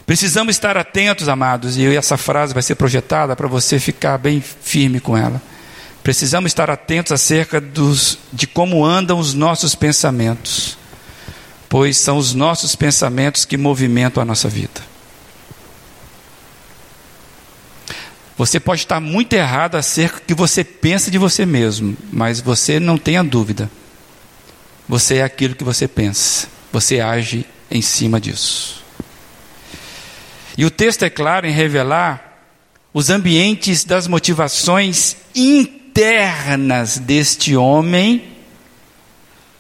Precisamos 0.05 0.55
estar 0.55 0.77
atentos, 0.77 1.29
amados, 1.29 1.77
e 1.77 1.85
essa 1.97 2.17
frase 2.17 2.55
vai 2.55 2.63
ser 2.63 2.77
projetada 2.77 3.35
para 3.35 3.49
você 3.49 3.81
ficar 3.81 4.17
bem 4.19 4.41
firme 4.41 5.01
com 5.01 5.17
ela. 5.17 5.43
Precisamos 6.03 6.51
estar 6.51 6.71
atentos 6.71 7.11
acerca 7.11 7.61
dos, 7.61 8.17
de 8.33 8.47
como 8.47 8.85
andam 8.85 9.19
os 9.19 9.35
nossos 9.35 9.75
pensamentos, 9.75 10.79
pois 11.69 11.97
são 11.97 12.17
os 12.19 12.33
nossos 12.33 12.77
pensamentos 12.77 13.45
que 13.45 13.57
movimentam 13.57 14.23
a 14.23 14.27
nossa 14.27 14.49
vida. 14.49 14.96
Você 18.37 18.61
pode 18.61 18.83
estar 18.83 19.01
muito 19.01 19.33
errado 19.33 19.77
acerca 19.77 20.17
do 20.17 20.27
que 20.27 20.35
você 20.35 20.63
pensa 20.63 21.11
de 21.11 21.17
você 21.17 21.47
mesmo, 21.47 21.97
mas 22.13 22.41
você 22.41 22.79
não 22.79 22.99
tenha 22.99 23.25
dúvida. 23.25 23.71
Você 24.89 25.17
é 25.17 25.23
aquilo 25.23 25.55
que 25.55 25.65
você 25.65 25.89
pensa. 25.89 26.47
Você 26.71 27.01
age 27.01 27.47
em 27.71 27.81
cima 27.81 28.21
disso. 28.21 28.85
E 30.57 30.65
o 30.65 30.71
texto 30.71 31.03
é 31.03 31.11
claro 31.11 31.47
em 31.47 31.51
revelar 31.51 32.43
os 32.93 33.11
ambientes 33.11 33.85
das 33.85 34.07
motivações 34.07 35.17
internas 35.35 36.99
deste 36.99 37.57
homem 37.57 38.25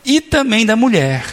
e 0.04 0.20
também 0.20 0.64
da 0.64 0.76
mulher. 0.76 1.24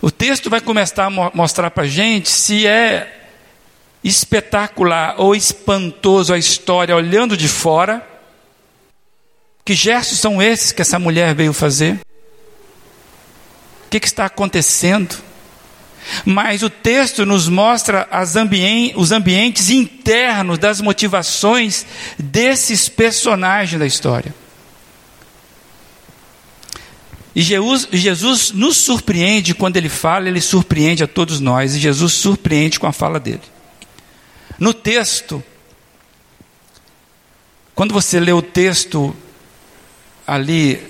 O 0.00 0.10
texto 0.10 0.50
vai 0.50 0.60
começar 0.60 1.06
a 1.06 1.10
mostrar 1.10 1.70
para 1.70 1.84
a 1.84 1.88
gente 1.88 2.28
se 2.28 2.66
é 2.66 3.21
espetacular 4.02 5.14
ou 5.18 5.34
espantoso 5.34 6.32
a 6.32 6.38
história 6.38 6.96
olhando 6.96 7.36
de 7.36 7.48
fora. 7.48 8.06
Que 9.64 9.74
gestos 9.74 10.18
são 10.18 10.42
esses 10.42 10.72
que 10.72 10.82
essa 10.82 10.98
mulher 10.98 11.34
veio 11.34 11.52
fazer? 11.52 12.00
O 13.86 13.90
que, 13.90 14.00
que 14.00 14.06
está 14.06 14.26
acontecendo? 14.26 15.14
Mas 16.24 16.62
o 16.62 16.70
texto 16.70 17.24
nos 17.24 17.48
mostra 17.48 18.08
ambien 18.36 18.92
os 18.96 19.12
ambientes 19.12 19.70
internos 19.70 20.58
das 20.58 20.80
motivações 20.80 21.86
desses 22.18 22.88
personagens 22.88 23.78
da 23.78 23.86
história. 23.86 24.34
E 27.34 27.40
Jesus, 27.40 27.88
Jesus 27.92 28.52
nos 28.52 28.76
surpreende 28.76 29.54
quando 29.54 29.76
ele 29.76 29.88
fala, 29.88 30.28
ele 30.28 30.40
surpreende 30.40 31.02
a 31.02 31.06
todos 31.06 31.40
nós, 31.40 31.74
e 31.74 31.78
Jesus 31.78 32.12
surpreende 32.12 32.78
com 32.78 32.86
a 32.86 32.92
fala 32.92 33.18
dele. 33.18 33.40
No 34.62 34.72
texto, 34.72 35.42
quando 37.74 37.92
você 37.92 38.20
lê 38.20 38.30
o 38.32 38.40
texto 38.40 39.12
ali, 40.24 40.80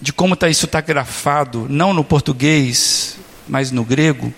de 0.00 0.14
como 0.14 0.34
tá, 0.34 0.48
isso 0.48 0.64
está 0.64 0.80
grafado, 0.80 1.66
não 1.68 1.92
no 1.92 2.02
português, 2.02 3.18
mas 3.46 3.70
no 3.70 3.84
grego, 3.84 4.32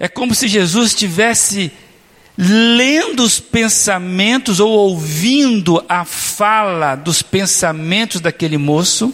é 0.00 0.08
como 0.08 0.34
se 0.34 0.48
Jesus 0.48 0.92
estivesse 0.92 1.70
lendo 2.38 3.22
os 3.22 3.38
pensamentos 3.38 4.58
ou 4.58 4.70
ouvindo 4.70 5.84
a 5.86 6.06
fala 6.06 6.96
dos 6.96 7.20
pensamentos 7.20 8.22
daquele 8.22 8.56
moço, 8.56 9.12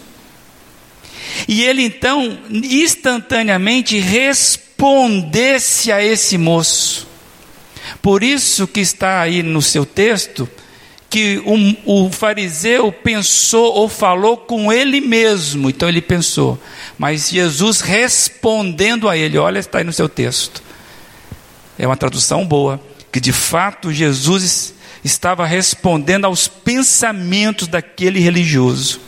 e 1.48 1.64
ele 1.64 1.82
então 1.82 2.38
instantaneamente 2.48 3.98
respondesse 3.98 5.90
a 5.90 6.00
esse 6.00 6.38
moço. 6.38 7.08
Por 8.00 8.22
isso 8.22 8.66
que 8.66 8.80
está 8.80 9.20
aí 9.20 9.42
no 9.42 9.62
seu 9.62 9.84
texto 9.84 10.48
que 11.10 11.42
o, 11.44 12.04
o 12.06 12.12
fariseu 12.12 12.92
pensou 12.92 13.74
ou 13.74 13.88
falou 13.88 14.36
com 14.36 14.72
ele 14.72 15.00
mesmo. 15.00 15.70
Então 15.70 15.88
ele 15.88 16.02
pensou, 16.02 16.60
mas 16.98 17.30
Jesus 17.30 17.80
respondendo 17.80 19.08
a 19.08 19.16
ele, 19.16 19.38
olha, 19.38 19.58
está 19.58 19.78
aí 19.78 19.84
no 19.84 19.92
seu 19.92 20.08
texto. 20.08 20.62
É 21.78 21.86
uma 21.86 21.96
tradução 21.96 22.46
boa, 22.46 22.80
que 23.10 23.20
de 23.20 23.32
fato 23.32 23.92
Jesus 23.92 24.74
estava 25.02 25.46
respondendo 25.46 26.24
aos 26.24 26.48
pensamentos 26.48 27.68
daquele 27.68 28.20
religioso. 28.20 29.00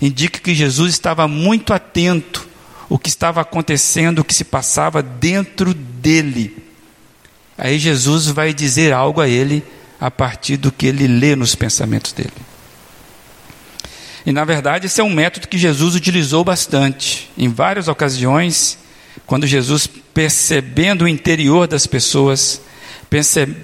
Indica 0.00 0.40
que 0.40 0.54
Jesus 0.54 0.92
estava 0.92 1.28
muito 1.28 1.72
atento 1.72 2.48
o 2.88 2.98
que 2.98 3.08
estava 3.08 3.40
acontecendo, 3.40 4.18
o 4.18 4.24
que 4.24 4.34
se 4.34 4.44
passava 4.44 5.02
dentro 5.02 5.72
dele. 5.72 6.71
Aí 7.56 7.78
Jesus 7.78 8.26
vai 8.26 8.52
dizer 8.52 8.92
algo 8.92 9.20
a 9.20 9.28
ele 9.28 9.64
a 10.00 10.10
partir 10.10 10.56
do 10.56 10.72
que 10.72 10.86
ele 10.86 11.06
lê 11.06 11.36
nos 11.36 11.54
pensamentos 11.54 12.12
dele. 12.12 12.32
E 14.24 14.32
na 14.32 14.44
verdade, 14.44 14.86
esse 14.86 15.00
é 15.00 15.04
um 15.04 15.12
método 15.12 15.48
que 15.48 15.58
Jesus 15.58 15.94
utilizou 15.94 16.44
bastante. 16.44 17.30
Em 17.36 17.48
várias 17.48 17.88
ocasiões, 17.88 18.78
quando 19.26 19.46
Jesus, 19.46 19.86
percebendo 19.86 21.04
o 21.04 21.08
interior 21.08 21.66
das 21.66 21.86
pessoas, 21.86 22.60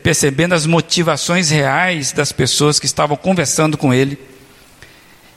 percebendo 0.03 0.55
as 0.55 0.67
motivações 0.67 1.51
reais 1.51 2.13
das 2.13 2.33
pessoas 2.33 2.79
que 2.79 2.87
estavam 2.87 3.17
conversando 3.17 3.79
com 3.79 3.95
ele, 3.95 4.19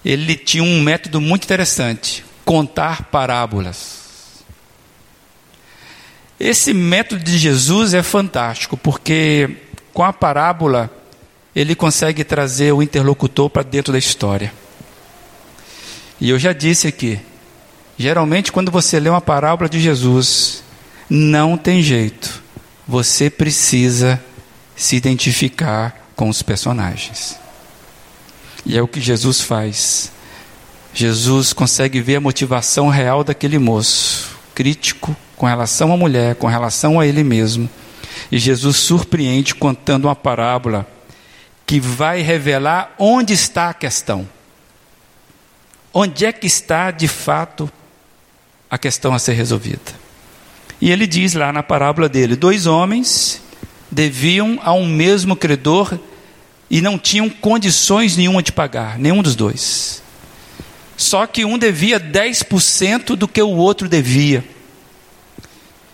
ele 0.04 0.36
tinha 0.36 0.64
um 0.64 0.82
método 0.82 1.22
muito 1.22 1.44
interessante: 1.44 2.26
contar 2.44 3.04
parábolas. 3.06 4.01
Esse 6.44 6.74
método 6.74 7.24
de 7.24 7.38
Jesus 7.38 7.94
é 7.94 8.02
fantástico, 8.02 8.76
porque 8.76 9.58
com 9.94 10.04
a 10.04 10.12
parábola 10.12 10.90
ele 11.56 11.76
consegue 11.76 12.24
trazer 12.24 12.72
o 12.72 12.82
interlocutor 12.82 13.48
para 13.48 13.62
dentro 13.62 13.94
da 13.94 14.00
história. 14.00 14.52
E 16.20 16.32
eu 16.32 16.40
já 16.40 16.52
disse 16.52 16.88
aqui, 16.88 17.20
geralmente 17.96 18.52
quando 18.52 18.72
você 18.72 19.00
lê 19.00 19.08
uma 19.08 19.22
parábola 19.22 19.70
de 19.70 19.80
Jesus, 19.80 20.64
não 21.08 21.56
tem 21.56 21.84
jeito. 21.84 22.42
Você 22.88 23.30
precisa 23.30 24.20
se 24.76 24.96
identificar 24.96 26.08
com 26.16 26.28
os 26.28 26.42
personagens. 26.42 27.38
E 28.66 28.76
é 28.76 28.82
o 28.82 28.88
que 28.88 29.00
Jesus 29.00 29.42
faz. 29.42 30.12
Jesus 30.92 31.54
consegue 31.54 32.02
ver 32.02 32.16
a 32.16 32.22
motivação 32.22 32.90
real 32.90 33.24
daquele 33.24 33.60
moço, 33.60 34.36
crítico, 34.56 35.16
com 35.42 35.48
relação 35.48 35.92
à 35.92 35.98
mulher, 35.98 36.36
com 36.36 36.46
relação 36.46 37.00
a 37.00 37.08
ele 37.08 37.24
mesmo. 37.24 37.68
E 38.32 38.38
Jesus 38.38 38.78
surpreende 38.78 39.56
contando 39.56 40.06
uma 40.06 40.16
parábola 40.16 40.88
que 41.66 41.80
vai 41.80 42.22
revelar 42.22 42.94
onde 43.00 43.34
está 43.34 43.72
a 43.72 43.74
questão. 43.74 44.30
Onde 45.92 46.28
é 46.28 46.32
que 46.32 46.46
está 46.46 46.92
de 46.92 47.08
fato 47.08 47.68
a 48.70 48.78
questão 48.78 49.16
a 49.16 49.18
ser 49.18 49.34
resolvida? 49.34 49.82
E 50.80 50.92
ele 50.92 51.08
diz 51.08 51.34
lá 51.34 51.52
na 51.52 51.64
parábola 51.64 52.08
dele: 52.08 52.36
dois 52.36 52.68
homens 52.68 53.42
deviam 53.90 54.60
a 54.64 54.74
um 54.74 54.86
mesmo 54.86 55.36
credor 55.36 55.98
e 56.70 56.82
não 56.82 57.00
tinham 57.00 57.28
condições 57.28 58.16
nenhuma 58.16 58.44
de 58.44 58.52
pagar, 58.52 59.00
nenhum 59.00 59.24
dos 59.24 59.36
dois. 59.36 60.04
Só 60.96 61.26
que 61.26 61.44
um 61.44 61.58
devia 61.58 62.00
10% 62.00 63.16
do 63.16 63.28
que 63.28 63.42
o 63.42 63.50
outro 63.50 63.90
devia. 63.90 64.46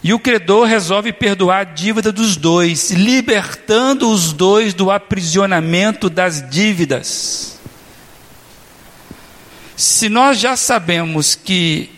E 0.08 0.13
o 0.13 0.20
credor 0.20 0.65
resolve 0.65 1.12
perdoar 1.12 1.60
a 1.60 1.63
dívida 1.65 2.13
dos 2.13 2.38
dois, 2.38 2.91
libertando 2.91 4.10
os 4.10 4.32
dois 4.32 4.74
do 4.74 4.89
aprisionamento 4.89 6.10
das 6.10 6.50
dívidas. 6.50 7.60
Se 9.76 10.08
nós 10.08 10.39
já 10.39 10.56
sabemos 10.56 11.36
que 11.36 11.89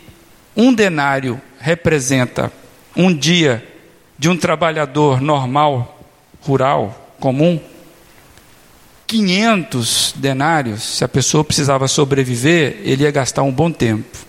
um 0.56 0.74
denário 0.74 1.40
representa 1.60 2.52
um 2.96 3.14
dia 3.14 3.64
de 4.18 4.28
um 4.28 4.36
trabalhador 4.36 5.22
normal, 5.22 6.02
rural, 6.42 7.14
comum, 7.20 7.62
500 9.06 10.16
denários, 10.18 10.82
se 10.82 11.04
a 11.04 11.08
pessoa 11.08 11.44
precisava 11.44 11.88
sobreviver, 11.88 12.80
ele 12.82 13.04
ia 13.04 13.12
gastar 13.12 13.44
um 13.44 13.52
bom 13.52 13.72
tempo. 13.72 14.29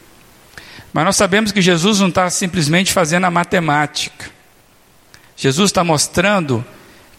Mas 0.92 1.04
nós 1.04 1.16
sabemos 1.16 1.52
que 1.52 1.62
Jesus 1.62 2.00
não 2.00 2.08
está 2.08 2.28
simplesmente 2.30 2.92
fazendo 2.92 3.24
a 3.24 3.30
matemática. 3.30 4.30
Jesus 5.36 5.70
está 5.70 5.84
mostrando 5.84 6.64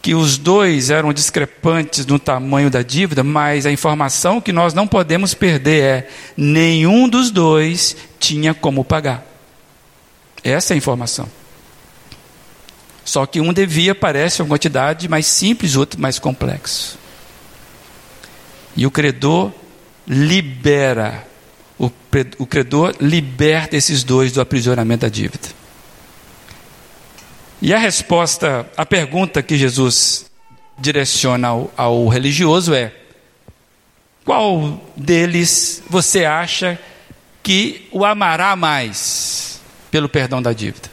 que 0.02 0.16
os 0.16 0.38
dois 0.38 0.90
eram 0.90 1.14
discrepantes 1.14 2.06
no 2.06 2.18
tamanho 2.18 2.70
da 2.70 2.82
dívida, 2.82 3.24
mas 3.24 3.66
a 3.66 3.72
informação 3.72 4.42
que 4.42 4.52
nós 4.52 4.74
não 4.74 4.88
podemos 4.88 5.34
perder 5.34 5.84
é: 5.84 6.10
nenhum 6.36 7.08
dos 7.08 7.32
dois 7.32 7.96
tinha 8.20 8.54
como 8.54 8.84
pagar. 8.84 9.26
Essa 10.44 10.74
é 10.74 10.76
a 10.76 10.78
informação. 10.78 11.30
Só 13.06 13.26
que 13.26 13.40
um 13.40 13.54
devia, 13.54 13.94
parece, 13.94 14.42
uma 14.42 14.50
quantidade 14.50 15.08
mais 15.08 15.26
simples, 15.28 15.76
outro 15.76 16.00
mais 16.00 16.20
complexo. 16.20 16.98
E 18.76 18.86
o 18.86 18.92
credor 18.92 19.52
libera, 20.08 21.28
o 22.38 22.46
credor 22.46 22.96
liberta 23.00 23.76
esses 23.76 24.04
dois 24.04 24.32
do 24.32 24.42
aprisionamento 24.42 25.02
da 25.02 25.10
dívida. 25.10 25.48
E 27.62 27.74
a 27.74 27.78
resposta, 27.78 28.70
a 28.76 28.86
pergunta 28.86 29.42
que 29.42 29.58
Jesus 29.58 30.26
direciona 30.78 31.48
ao, 31.48 31.72
ao 31.78 32.08
religioso 32.08 32.74
é: 32.74 32.92
qual 34.26 34.82
deles 34.96 35.82
você 35.90 36.26
acha 36.26 36.80
que 37.42 37.88
o 37.92 38.06
amará 38.06 38.56
mais 38.56 39.60
pelo 39.90 40.10
perdão 40.10 40.42
da 40.42 40.54
dívida? 40.54 40.90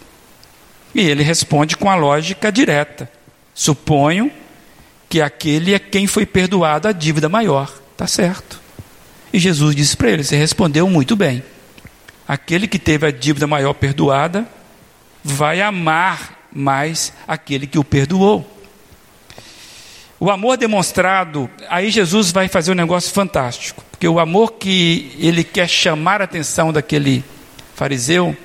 E 0.94 1.01
ele 1.01 1.22
responde 1.22 1.77
com 1.77 1.90
a 1.90 1.96
lógica 1.96 2.51
direta: 2.51 3.11
suponho 3.55 4.31
que 5.09 5.20
aquele 5.20 5.74
é 5.74 5.79
quem 5.79 6.07
foi 6.07 6.24
perdoado 6.24 6.88
a 6.88 6.92
dívida 6.92 7.29
maior. 7.29 7.72
Está 7.92 8.07
certo. 8.07 8.47
E 9.32 9.38
Jesus 9.38 9.74
disse 9.74 9.96
para 9.96 10.10
ele: 10.10 10.24
Você 10.24 10.36
respondeu 10.36 10.88
muito 10.88 11.16
bem. 11.16 11.42
Aquele 12.26 12.66
que 12.68 12.78
teve 12.78 13.06
a 13.06 13.10
dívida 13.10 13.46
maior 13.46 13.72
perdoada 13.72 14.46
vai 15.24 15.60
amar 15.60 16.48
mais 16.52 17.12
aquele 17.26 17.66
que 17.66 17.78
o 17.78 17.84
perdoou. 17.84 18.46
O 20.20 20.30
amor 20.30 20.56
demonstrado, 20.56 21.48
aí 21.68 21.90
Jesus 21.90 22.32
vai 22.32 22.48
fazer 22.48 22.72
um 22.72 22.74
negócio 22.74 23.12
fantástico, 23.12 23.84
porque 23.90 24.08
o 24.08 24.18
amor 24.18 24.54
que 24.54 25.14
ele 25.18 25.44
quer 25.44 25.68
chamar 25.68 26.20
a 26.20 26.24
atenção 26.24 26.72
daquele 26.72 27.24
fariseu 27.74 28.36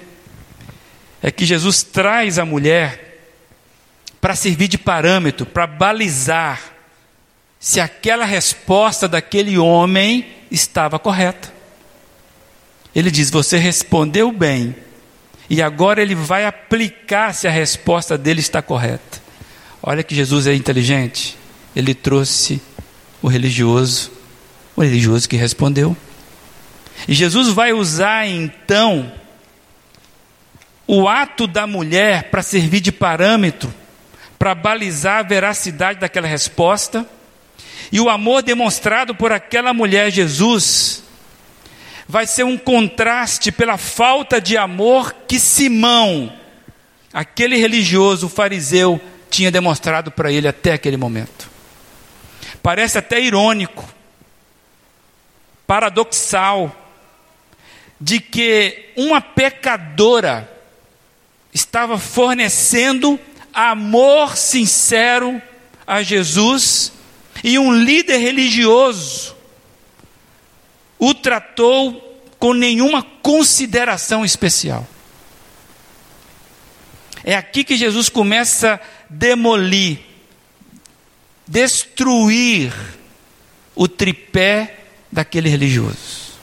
é 1.22 1.32
que 1.32 1.46
Jesus 1.46 1.82
traz 1.82 2.38
a 2.38 2.46
mulher 2.46 3.32
para 4.22 4.36
servir 4.36 4.68
de 4.68 4.78
parâmetro, 4.78 5.46
para 5.46 5.66
balizar 5.66 6.62
se 7.60 7.80
aquela 7.80 8.26
resposta 8.26 9.08
daquele 9.08 9.58
homem 9.58 10.28
estava 10.54 10.98
correta. 10.98 11.52
Ele 12.96 13.12
diz: 13.12 13.30
Você 13.30 13.58
respondeu 13.58 14.32
bem, 14.32 14.74
e 15.50 15.62
agora 15.62 16.02
ele 16.02 16.16
vai 16.16 16.46
aplicar 16.46 17.34
se 17.34 17.48
a 17.48 17.52
resposta 17.52 18.18
dele 18.18 18.40
está 18.40 18.62
correta. 18.62 19.22
Olha 19.82 20.04
que 20.04 20.16
Jesus 20.16 20.48
é 20.48 20.54
inteligente. 20.54 21.38
Ele 21.76 21.94
trouxe 21.94 22.62
o 23.22 23.28
religioso, 23.28 24.12
o 24.76 24.82
religioso 24.82 25.28
que 25.28 25.36
respondeu. 25.36 25.98
E 27.08 27.14
Jesus 27.14 27.50
vai 27.50 27.74
usar 27.74 28.26
então 28.28 29.12
o 30.88 31.08
ato 31.10 31.48
da 31.48 31.66
mulher 31.66 32.30
para 32.30 32.42
servir 32.42 32.80
de 32.80 32.92
parâmetro 32.92 33.74
para 34.44 34.54
balizar 34.54 35.20
a 35.20 35.24
veracidade 35.24 36.02
daquela 36.02 36.28
resposta. 36.28 37.08
E 37.94 38.00
o 38.00 38.10
amor 38.10 38.42
demonstrado 38.42 39.14
por 39.14 39.32
aquela 39.32 39.72
mulher, 39.72 40.10
Jesus, 40.10 41.04
vai 42.08 42.26
ser 42.26 42.44
um 42.44 42.58
contraste 42.58 43.52
pela 43.52 43.78
falta 43.78 44.42
de 44.42 44.58
amor 44.58 45.14
que 45.28 45.40
Simão, 45.40 46.34
aquele 47.14 47.56
religioso 47.56 48.28
fariseu, 48.28 49.00
tinha 49.30 49.52
demonstrado 49.52 50.10
para 50.10 50.32
ele 50.32 50.48
até 50.48 50.74
aquele 50.74 50.98
momento. 50.98 51.48
Parece 52.64 52.98
até 52.98 53.22
irônico, 53.22 53.88
paradoxal, 55.68 56.76
de 58.02 58.20
que 58.20 58.90
uma 58.98 59.22
pecadora 59.22 60.52
estava 61.54 62.00
fornecendo 62.00 63.20
amor 63.54 64.36
sincero 64.36 65.40
a 65.86 66.02
Jesus 66.02 66.93
e 67.44 67.60
um 67.60 67.74
líder 67.74 68.18
religioso 68.18 69.36
o 70.98 71.14
tratou 71.14 72.24
com 72.40 72.54
nenhuma 72.54 73.04
consideração 73.22 74.24
especial. 74.24 74.88
É 77.24 77.36
aqui 77.36 77.64
que 77.64 77.76
Jesus 77.76 78.10
começa 78.10 78.76
a 78.76 78.80
demolir, 79.10 80.00
destruir 81.48 82.74
o 83.76 83.88
tripé 83.88 84.80
daquele 85.12 85.50
religioso. 85.50 86.34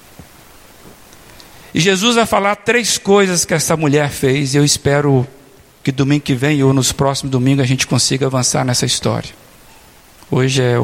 E 1.72 1.80
Jesus 1.80 2.16
vai 2.16 2.26
falar 2.26 2.56
três 2.56 2.98
coisas 2.98 3.44
que 3.44 3.54
essa 3.54 3.76
mulher 3.76 4.10
fez, 4.10 4.54
e 4.54 4.58
eu 4.58 4.64
espero 4.64 5.26
que 5.82 5.92
domingo 5.92 6.24
que 6.24 6.34
vem 6.34 6.62
ou 6.62 6.72
nos 6.72 6.92
próximos 6.92 7.30
domingos 7.30 7.64
a 7.64 7.66
gente 7.66 7.86
consiga 7.86 8.26
avançar 8.26 8.64
nessa 8.64 8.84
história. 8.84 9.30
Hoje 10.30 10.62
é, 10.62 10.76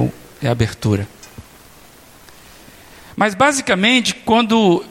é 0.43 0.49
a 0.49 0.53
abertura. 0.53 1.07
Mas 3.15 3.35
basicamente, 3.35 4.15
quando 4.15 4.85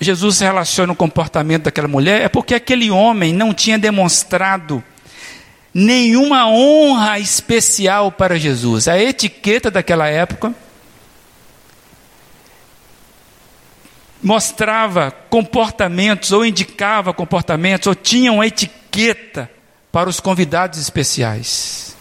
Jesus 0.00 0.40
relaciona 0.40 0.92
o 0.92 0.96
comportamento 0.96 1.64
daquela 1.64 1.88
mulher, 1.88 2.22
é 2.22 2.28
porque 2.28 2.54
aquele 2.54 2.90
homem 2.90 3.32
não 3.32 3.52
tinha 3.52 3.78
demonstrado 3.78 4.82
nenhuma 5.72 6.46
honra 6.48 7.18
especial 7.18 8.12
para 8.12 8.38
Jesus. 8.38 8.86
A 8.86 8.98
etiqueta 8.98 9.70
daquela 9.70 10.08
época 10.08 10.54
mostrava 14.22 15.10
comportamentos, 15.28 16.32
ou 16.32 16.46
indicava 16.46 17.12
comportamentos, 17.12 17.88
ou 17.88 17.94
tinha 17.94 18.32
uma 18.32 18.46
etiqueta 18.46 19.50
para 19.92 20.08
os 20.08 20.18
convidados 20.18 20.78
especiais. 20.78 21.94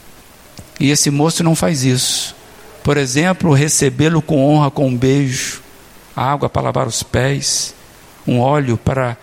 E 0.79 0.89
esse 0.89 1.09
moço 1.09 1.43
não 1.43 1.55
faz 1.55 1.83
isso. 1.83 2.35
Por 2.83 2.97
exemplo, 2.97 3.53
recebê-lo 3.53 4.21
com 4.21 4.45
honra 4.45 4.69
com 4.69 4.87
um 4.87 4.97
beijo, 4.97 5.61
água 6.15 6.49
para 6.49 6.63
lavar 6.63 6.87
os 6.87 7.01
pés, 7.01 7.73
um 8.27 8.39
óleo 8.39 8.77
para 8.77 9.17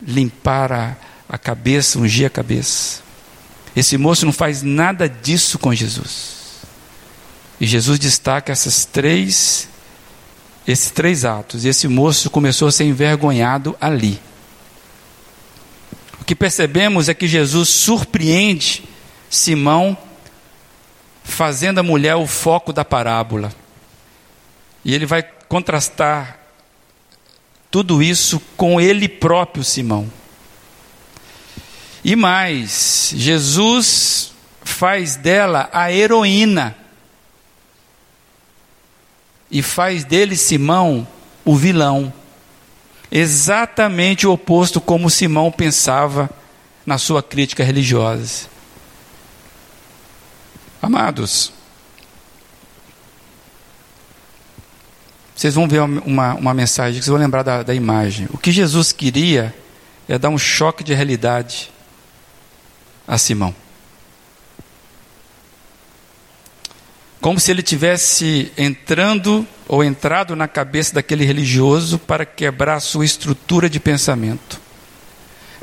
limpar 0.00 0.72
a, 0.72 0.96
a 1.28 1.38
cabeça, 1.38 1.98
ungir 1.98 2.26
a 2.26 2.30
cabeça. 2.30 3.00
Esse 3.74 3.96
moço 3.96 4.26
não 4.26 4.32
faz 4.32 4.62
nada 4.62 5.08
disso 5.08 5.58
com 5.58 5.72
Jesus. 5.72 6.60
E 7.60 7.66
Jesus 7.66 7.98
destaca 7.98 8.52
essas 8.52 8.84
três 8.84 9.68
esses 10.66 10.90
três 10.90 11.24
atos. 11.24 11.64
E 11.64 11.68
esse 11.68 11.88
moço 11.88 12.30
começou 12.30 12.68
a 12.68 12.72
ser 12.72 12.84
envergonhado 12.84 13.76
ali. 13.80 14.20
O 16.20 16.24
que 16.24 16.34
percebemos 16.34 17.08
é 17.08 17.14
que 17.14 17.26
Jesus 17.26 17.68
surpreende 17.68 18.84
Simão, 19.28 19.96
fazendo 21.24 21.78
a 21.78 21.82
mulher 21.82 22.16
o 22.16 22.26
foco 22.26 22.72
da 22.72 22.84
parábola. 22.84 23.52
E 24.84 24.94
ele 24.94 25.06
vai 25.06 25.22
contrastar 25.22 26.38
tudo 27.70 28.02
isso 28.02 28.40
com 28.56 28.80
ele 28.80 29.08
próprio, 29.08 29.64
Simão. 29.64 30.10
E 32.04 32.16
mais, 32.16 33.12
Jesus 33.16 34.32
faz 34.62 35.16
dela 35.16 35.70
a 35.72 35.92
heroína 35.92 36.76
e 39.50 39.62
faz 39.62 40.04
dele 40.04 40.36
Simão 40.36 41.06
o 41.44 41.54
vilão. 41.54 42.12
Exatamente 43.10 44.26
o 44.26 44.32
oposto 44.32 44.80
como 44.80 45.10
Simão 45.10 45.52
pensava 45.52 46.28
na 46.84 46.98
sua 46.98 47.22
crítica 47.22 47.62
religiosa. 47.62 48.51
Amados, 50.82 51.52
vocês 55.32 55.54
vão 55.54 55.68
ver 55.68 55.80
uma, 55.80 56.34
uma 56.34 56.52
mensagem, 56.52 56.94
vocês 56.94 57.06
vão 57.06 57.18
lembrar 57.18 57.44
da, 57.44 57.62
da 57.62 57.72
imagem. 57.72 58.26
O 58.32 58.38
que 58.38 58.50
Jesus 58.50 58.90
queria 58.90 59.54
é 60.08 60.18
dar 60.18 60.28
um 60.28 60.36
choque 60.36 60.82
de 60.82 60.92
realidade 60.92 61.70
a 63.06 63.16
Simão. 63.16 63.54
Como 67.20 67.38
se 67.38 67.52
ele 67.52 67.62
tivesse 67.62 68.52
entrando 68.58 69.46
ou 69.68 69.84
entrado 69.84 70.34
na 70.34 70.48
cabeça 70.48 70.94
daquele 70.94 71.24
religioso 71.24 71.96
para 71.96 72.26
quebrar 72.26 72.80
sua 72.80 73.04
estrutura 73.04 73.70
de 73.70 73.78
pensamento, 73.78 74.60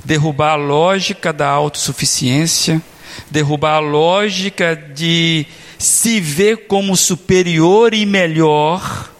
derrubar 0.05 0.53
a 0.53 0.55
lógica 0.55 1.33
da 1.33 1.49
autossuficiência, 1.49 2.81
derrubar 3.29 3.75
a 3.75 3.79
lógica 3.79 4.75
de 4.75 5.45
se 5.77 6.19
ver 6.19 6.67
como 6.67 6.95
superior 6.95 7.93
e 7.93 8.05
melhor. 8.05 9.11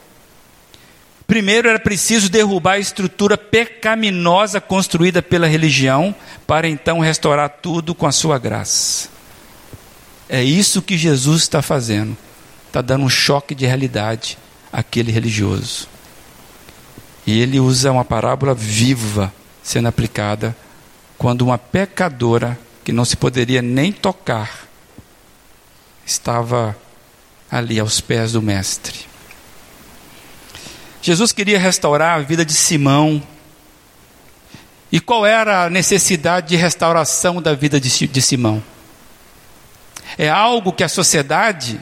Primeiro 1.25 1.69
era 1.69 1.79
preciso 1.79 2.29
derrubar 2.29 2.73
a 2.73 2.79
estrutura 2.79 3.37
pecaminosa 3.37 4.59
construída 4.59 5.21
pela 5.21 5.47
religião, 5.47 6.13
para 6.47 6.67
então 6.67 6.99
restaurar 6.99 7.49
tudo 7.61 7.93
com 7.93 8.07
a 8.07 8.11
sua 8.11 8.37
graça. 8.39 9.09
É 10.27 10.43
isso 10.43 10.81
que 10.81 10.97
Jesus 10.97 11.43
está 11.43 11.61
fazendo 11.61 12.17
está 12.69 12.81
dando 12.81 13.03
um 13.03 13.09
choque 13.09 13.53
de 13.53 13.65
realidade 13.65 14.37
àquele 14.71 15.11
religioso. 15.11 15.87
E 17.25 17.41
ele 17.41 17.59
usa 17.59 17.91
uma 17.91 18.05
parábola 18.05 18.53
viva 18.53 19.33
sendo 19.61 19.87
aplicada 19.87 20.55
quando 21.17 21.41
uma 21.41 21.57
pecadora 21.57 22.57
que 22.89 22.93
não 22.93 23.05
se 23.05 23.15
poderia 23.15 23.61
nem 23.61 23.91
tocar 23.91 24.67
estava 26.03 26.75
ali 27.51 27.79
aos 27.79 28.01
pés 28.01 28.31
do 28.31 28.41
Mestre. 28.41 29.01
Jesus 30.99 31.31
queria 31.31 31.59
restaurar 31.59 32.17
a 32.17 32.23
vida 32.23 32.43
de 32.43 32.55
Simão. 32.55 33.21
E 34.91 34.99
qual 34.99 35.23
era 35.23 35.65
a 35.65 35.69
necessidade 35.69 36.47
de 36.47 36.55
restauração 36.55 37.39
da 37.39 37.53
vida 37.53 37.79
de, 37.79 38.21
Simão? 38.23 38.63
É 40.17 40.27
algo 40.27 40.73
que 40.73 40.83
a 40.83 40.89
sociedade 40.89 41.79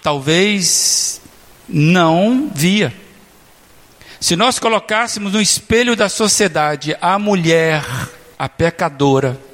talvez 0.00 1.20
não 1.68 2.48
via. 2.54 2.94
Se 4.20 4.36
nós 4.36 4.60
colocássemos 4.60 5.32
no 5.32 5.40
espelho 5.40 5.96
da 5.96 6.08
sociedade 6.08 6.96
a 7.00 7.18
mulher, 7.18 7.84
a 8.38 8.48
pecadora, 8.48 9.49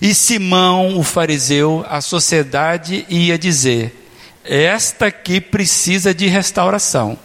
e 0.00 0.14
Simão, 0.14 0.98
o 0.98 1.02
fariseu, 1.02 1.84
a 1.88 2.00
sociedade 2.00 3.06
ia 3.08 3.38
dizer: 3.38 4.08
esta 4.44 5.06
aqui 5.06 5.40
precisa 5.40 6.14
de 6.14 6.26
restauração. 6.26 7.18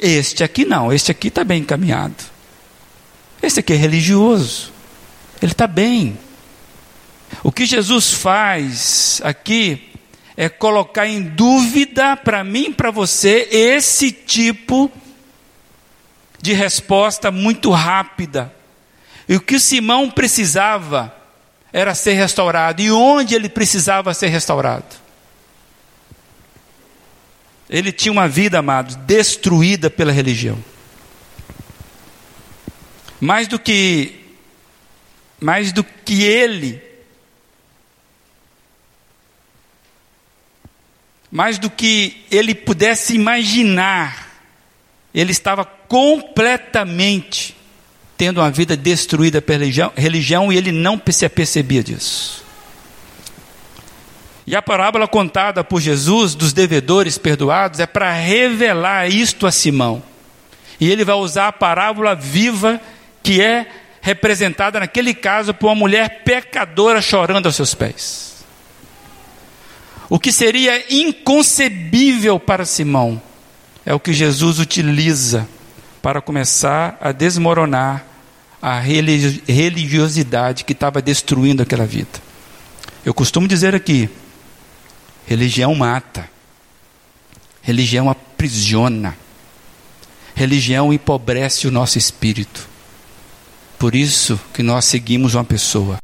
Este 0.00 0.42
aqui 0.42 0.64
não, 0.64 0.92
este 0.92 1.10
aqui 1.10 1.28
está 1.28 1.44
bem 1.44 1.60
encaminhado. 1.60 2.16
Este 3.42 3.60
aqui 3.60 3.74
é 3.74 3.76
religioso, 3.76 4.72
ele 5.40 5.52
está 5.52 5.66
bem. 5.66 6.18
O 7.42 7.52
que 7.52 7.66
Jesus 7.66 8.12
faz 8.12 9.20
aqui 9.22 9.90
é 10.36 10.48
colocar 10.48 11.06
em 11.06 11.22
dúvida 11.22 12.16
para 12.16 12.42
mim 12.42 12.72
para 12.72 12.90
você 12.90 13.48
esse 13.50 14.10
tipo 14.10 14.90
de 16.40 16.52
resposta 16.52 17.30
muito 17.30 17.70
rápida. 17.70 18.52
E 19.28 19.36
o 19.36 19.40
que 19.40 19.58
Simão 19.58 20.10
precisava 20.10 21.14
era 21.74 21.92
ser 21.92 22.12
restaurado. 22.12 22.80
E 22.80 22.88
onde 22.92 23.34
ele 23.34 23.48
precisava 23.48 24.14
ser 24.14 24.28
restaurado? 24.28 24.94
Ele 27.68 27.90
tinha 27.90 28.12
uma 28.12 28.28
vida, 28.28 28.60
amados, 28.60 28.94
destruída 28.94 29.90
pela 29.90 30.12
religião. 30.12 30.62
Mais 33.20 33.48
do 33.48 33.58
que 33.58 34.20
mais 35.40 35.72
do 35.72 35.82
que 35.82 36.22
ele 36.22 36.80
mais 41.30 41.58
do 41.58 41.68
que 41.68 42.24
ele 42.30 42.54
pudesse 42.54 43.14
imaginar, 43.14 44.30
ele 45.12 45.32
estava 45.32 45.64
completamente 45.64 47.56
tendo 48.16 48.40
uma 48.40 48.50
vida 48.50 48.76
destruída 48.76 49.42
pela 49.42 49.60
religião, 49.60 49.92
religião 49.96 50.52
e 50.52 50.56
ele 50.56 50.72
não 50.72 51.00
se 51.10 51.24
apercebia 51.24 51.82
disso. 51.82 52.44
E 54.46 54.54
a 54.54 54.60
parábola 54.60 55.08
contada 55.08 55.64
por 55.64 55.80
Jesus 55.80 56.34
dos 56.34 56.52
devedores 56.52 57.16
perdoados 57.16 57.80
é 57.80 57.86
para 57.86 58.12
revelar 58.12 59.08
isto 59.08 59.46
a 59.46 59.52
Simão. 59.52 60.02
E 60.78 60.90
ele 60.90 61.04
vai 61.04 61.14
usar 61.14 61.48
a 61.48 61.52
parábola 61.52 62.14
viva 62.14 62.80
que 63.22 63.40
é 63.40 63.66
representada 64.02 64.78
naquele 64.78 65.14
caso 65.14 65.54
por 65.54 65.68
uma 65.68 65.74
mulher 65.74 66.22
pecadora 66.24 67.00
chorando 67.00 67.46
aos 67.46 67.56
seus 67.56 67.74
pés. 67.74 68.44
O 70.10 70.18
que 70.18 70.30
seria 70.30 70.84
inconcebível 70.94 72.38
para 72.38 72.66
Simão 72.66 73.20
é 73.86 73.94
o 73.94 74.00
que 74.00 74.12
Jesus 74.12 74.58
utiliza 74.58 75.48
para 76.04 76.20
começar 76.20 76.98
a 77.00 77.12
desmoronar 77.12 78.04
a 78.60 78.78
religiosidade 78.78 80.62
que 80.62 80.74
estava 80.74 81.00
destruindo 81.00 81.62
aquela 81.62 81.86
vida. 81.86 82.20
Eu 83.06 83.14
costumo 83.14 83.48
dizer 83.48 83.74
aqui: 83.74 84.10
religião 85.26 85.74
mata, 85.74 86.28
religião 87.62 88.10
aprisiona, 88.10 89.16
religião 90.34 90.92
empobrece 90.92 91.66
o 91.66 91.70
nosso 91.70 91.96
espírito. 91.96 92.68
Por 93.78 93.94
isso 93.94 94.38
que 94.52 94.62
nós 94.62 94.84
seguimos 94.84 95.34
uma 95.34 95.44
pessoa 95.44 95.98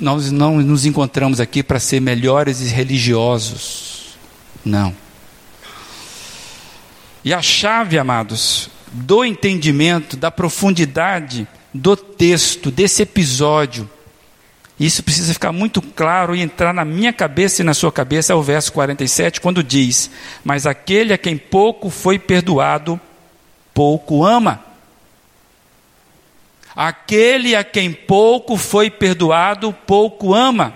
nós 0.00 0.30
não 0.30 0.58
nos 0.58 0.86
encontramos 0.86 1.40
aqui 1.40 1.60
para 1.60 1.80
ser 1.80 2.00
melhores 2.00 2.60
e 2.60 2.66
religiosos. 2.66 4.16
Não. 4.64 4.94
E 7.28 7.34
a 7.34 7.42
chave, 7.42 7.98
amados, 7.98 8.70
do 8.90 9.22
entendimento, 9.22 10.16
da 10.16 10.30
profundidade 10.30 11.46
do 11.74 11.94
texto, 11.94 12.70
desse 12.70 13.02
episódio, 13.02 13.86
isso 14.80 15.02
precisa 15.02 15.34
ficar 15.34 15.52
muito 15.52 15.82
claro 15.82 16.34
e 16.34 16.40
entrar 16.40 16.72
na 16.72 16.86
minha 16.86 17.12
cabeça 17.12 17.60
e 17.60 17.66
na 17.66 17.74
sua 17.74 17.92
cabeça, 17.92 18.32
é 18.32 18.34
o 18.34 18.40
verso 18.40 18.72
47, 18.72 19.42
quando 19.42 19.62
diz: 19.62 20.10
Mas 20.42 20.64
aquele 20.64 21.12
a 21.12 21.18
quem 21.18 21.36
pouco 21.36 21.90
foi 21.90 22.18
perdoado, 22.18 22.98
pouco 23.74 24.24
ama. 24.24 24.64
Aquele 26.74 27.54
a 27.54 27.62
quem 27.62 27.92
pouco 27.92 28.56
foi 28.56 28.88
perdoado, 28.88 29.70
pouco 29.86 30.32
ama. 30.32 30.72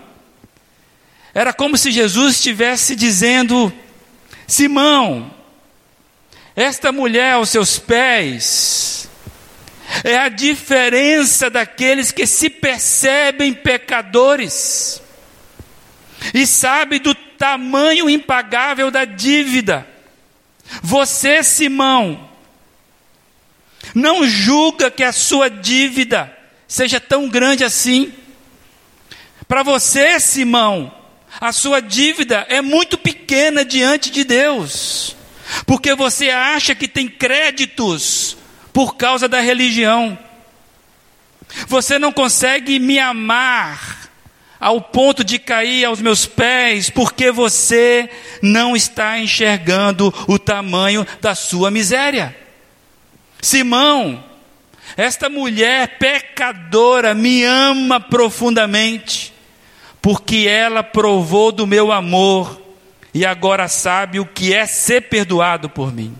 Era 1.32 1.54
como 1.54 1.78
se 1.78 1.90
Jesus 1.90 2.34
estivesse 2.34 2.94
dizendo: 2.94 3.72
Simão, 4.46 5.30
esta 6.54 6.92
mulher 6.92 7.34
aos 7.34 7.48
seus 7.50 7.78
pés 7.78 9.08
é 10.04 10.16
a 10.16 10.28
diferença 10.28 11.50
daqueles 11.50 12.10
que 12.10 12.26
se 12.26 12.48
percebem 12.48 13.52
pecadores 13.52 15.02
e 16.32 16.46
sabe 16.46 16.98
do 16.98 17.14
tamanho 17.14 18.08
impagável 18.08 18.90
da 18.90 19.04
dívida. 19.04 19.86
Você, 20.82 21.42
Simão, 21.42 22.30
não 23.94 24.26
julga 24.26 24.90
que 24.90 25.02
a 25.02 25.12
sua 25.12 25.50
dívida 25.50 26.36
seja 26.68 27.00
tão 27.00 27.28
grande 27.28 27.64
assim. 27.64 28.12
Para 29.46 29.62
você, 29.62 30.18
Simão, 30.20 30.94
a 31.40 31.52
sua 31.52 31.80
dívida 31.80 32.46
é 32.48 32.62
muito 32.62 32.96
pequena 32.96 33.64
diante 33.64 34.10
de 34.10 34.24
Deus, 34.24 35.16
porque 35.66 35.94
você 35.94 36.30
acha 36.30 36.74
que 36.74 36.88
tem 36.88 37.08
créditos 37.08 38.36
por 38.72 38.96
causa 38.96 39.28
da 39.28 39.40
religião. 39.40 40.18
Você 41.66 41.98
não 41.98 42.12
consegue 42.12 42.78
me 42.78 42.98
amar 42.98 44.10
ao 44.58 44.80
ponto 44.80 45.24
de 45.24 45.38
cair 45.38 45.84
aos 45.84 46.00
meus 46.00 46.24
pés, 46.24 46.88
porque 46.88 47.32
você 47.32 48.08
não 48.40 48.76
está 48.76 49.18
enxergando 49.18 50.14
o 50.28 50.38
tamanho 50.38 51.06
da 51.20 51.34
sua 51.34 51.70
miséria. 51.70 52.36
Simão, 53.40 54.22
esta 54.96 55.28
mulher 55.28 55.98
pecadora 55.98 57.12
me 57.12 57.42
ama 57.42 57.98
profundamente, 57.98 59.34
porque 60.00 60.46
ela 60.48 60.84
provou 60.84 61.50
do 61.50 61.66
meu 61.66 61.90
amor 61.90 62.61
e 63.14 63.26
agora 63.26 63.68
sabe 63.68 64.18
o 64.18 64.26
que 64.26 64.54
é 64.54 64.66
ser 64.66 65.02
perdoado 65.02 65.68
por 65.68 65.92
mim. 65.92 66.16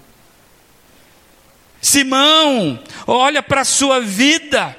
Simão, 1.80 2.78
olha 3.06 3.42
para 3.42 3.62
a 3.62 3.64
sua 3.64 4.00
vida, 4.00 4.76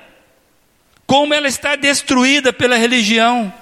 como 1.06 1.34
ela 1.34 1.47
está 1.47 1.76
destruída 1.76 2.54
pela 2.54 2.78
religião. 2.78 3.54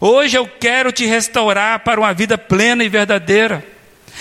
Hoje 0.00 0.36
eu 0.36 0.46
quero 0.46 0.92
te 0.92 1.06
restaurar 1.06 1.80
para 1.80 2.00
uma 2.00 2.12
vida 2.12 2.36
plena 2.36 2.84
e 2.84 2.88
verdadeira 2.88 3.64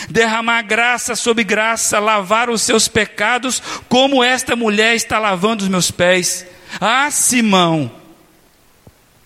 derramar 0.10 0.62
graça 0.62 1.16
sobre 1.16 1.44
graça, 1.44 2.00
lavar 2.00 2.50
os 2.50 2.62
seus 2.62 2.88
pecados, 2.88 3.62
como 3.90 4.24
esta 4.24 4.56
mulher 4.56 4.96
está 4.96 5.18
lavando 5.18 5.64
os 5.64 5.70
meus 5.70 5.90
pés, 5.90 6.46
Ah, 6.80 7.10
Simão, 7.10 7.90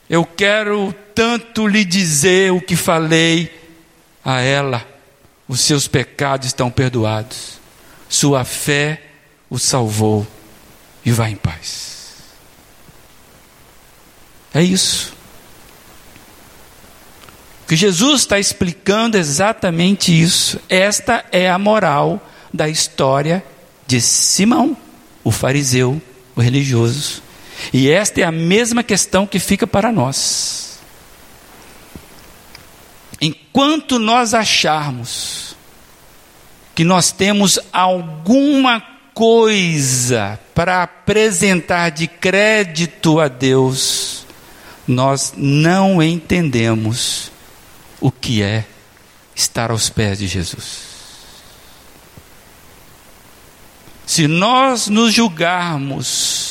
eu 0.09 0.23
quero 0.23 0.93
tanto 1.15 1.67
lhe 1.67 1.83
dizer 1.83 2.51
o 2.53 2.61
que 2.61 2.75
falei 2.75 3.60
a 4.23 4.41
ela: 4.41 4.85
os 5.47 5.61
seus 5.61 5.87
pecados 5.87 6.47
estão 6.47 6.69
perdoados, 6.69 7.59
sua 8.09 8.43
fé 8.43 9.01
o 9.49 9.59
salvou 9.59 10.25
e 11.05 11.11
vá 11.11 11.29
em 11.29 11.35
paz. 11.35 12.15
É 14.53 14.61
isso. 14.63 15.13
Que 17.67 17.75
Jesus 17.75 18.21
está 18.21 18.37
explicando 18.39 19.17
exatamente 19.17 20.11
isso. 20.11 20.59
Esta 20.67 21.25
é 21.31 21.49
a 21.49 21.57
moral 21.57 22.21
da 22.53 22.67
história 22.67 23.43
de 23.87 24.01
Simão, 24.01 24.75
o 25.23 25.31
fariseu, 25.31 26.01
o 26.35 26.41
religioso. 26.41 27.21
E 27.73 27.89
esta 27.89 28.21
é 28.21 28.23
a 28.23 28.31
mesma 28.31 28.83
questão 28.83 29.25
que 29.27 29.39
fica 29.39 29.67
para 29.67 29.91
nós. 29.91 30.70
Enquanto 33.21 33.99
nós 33.99 34.33
acharmos 34.33 35.55
que 36.73 36.83
nós 36.83 37.11
temos 37.11 37.59
alguma 37.71 38.81
coisa 39.13 40.39
para 40.55 40.81
apresentar 40.81 41.89
de 41.91 42.07
crédito 42.07 43.19
a 43.19 43.27
Deus, 43.27 44.25
nós 44.87 45.33
não 45.37 46.01
entendemos 46.01 47.31
o 47.99 48.11
que 48.11 48.41
é 48.41 48.65
estar 49.35 49.69
aos 49.69 49.89
pés 49.89 50.17
de 50.17 50.27
Jesus. 50.27 50.89
Se 54.07 54.27
nós 54.27 54.87
nos 54.87 55.13
julgarmos 55.13 56.50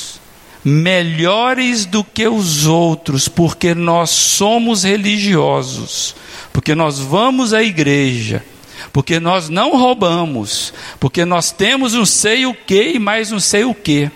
melhores 0.65 1.87
do 1.87 2.05
que 2.05 2.29
os 2.29 2.67
outros, 2.67 3.29
porque 3.29 3.75
nós 3.75 4.11
somos 4.11 4.83
religiosos, 4.85 6.15
porque 6.53 6.75
nós 6.75 6.99
vamos 6.99 7.53
à 7.53 7.63
igreja, 7.63 8.45
porque 8.93 9.19
nós 9.19 9.49
não 9.49 9.77
roubamos, 9.77 10.73
porque 10.99 11.25
nós 11.25 11.51
temos 11.51 11.95
um 11.95 12.05
sei 12.05 12.47
o 12.47 12.55
que 12.55 12.93
e 12.93 12.99
mais 12.99 13.33
um 13.33 13.41
sei 13.41 13.65
o 13.65 13.75
que, 13.75 14.11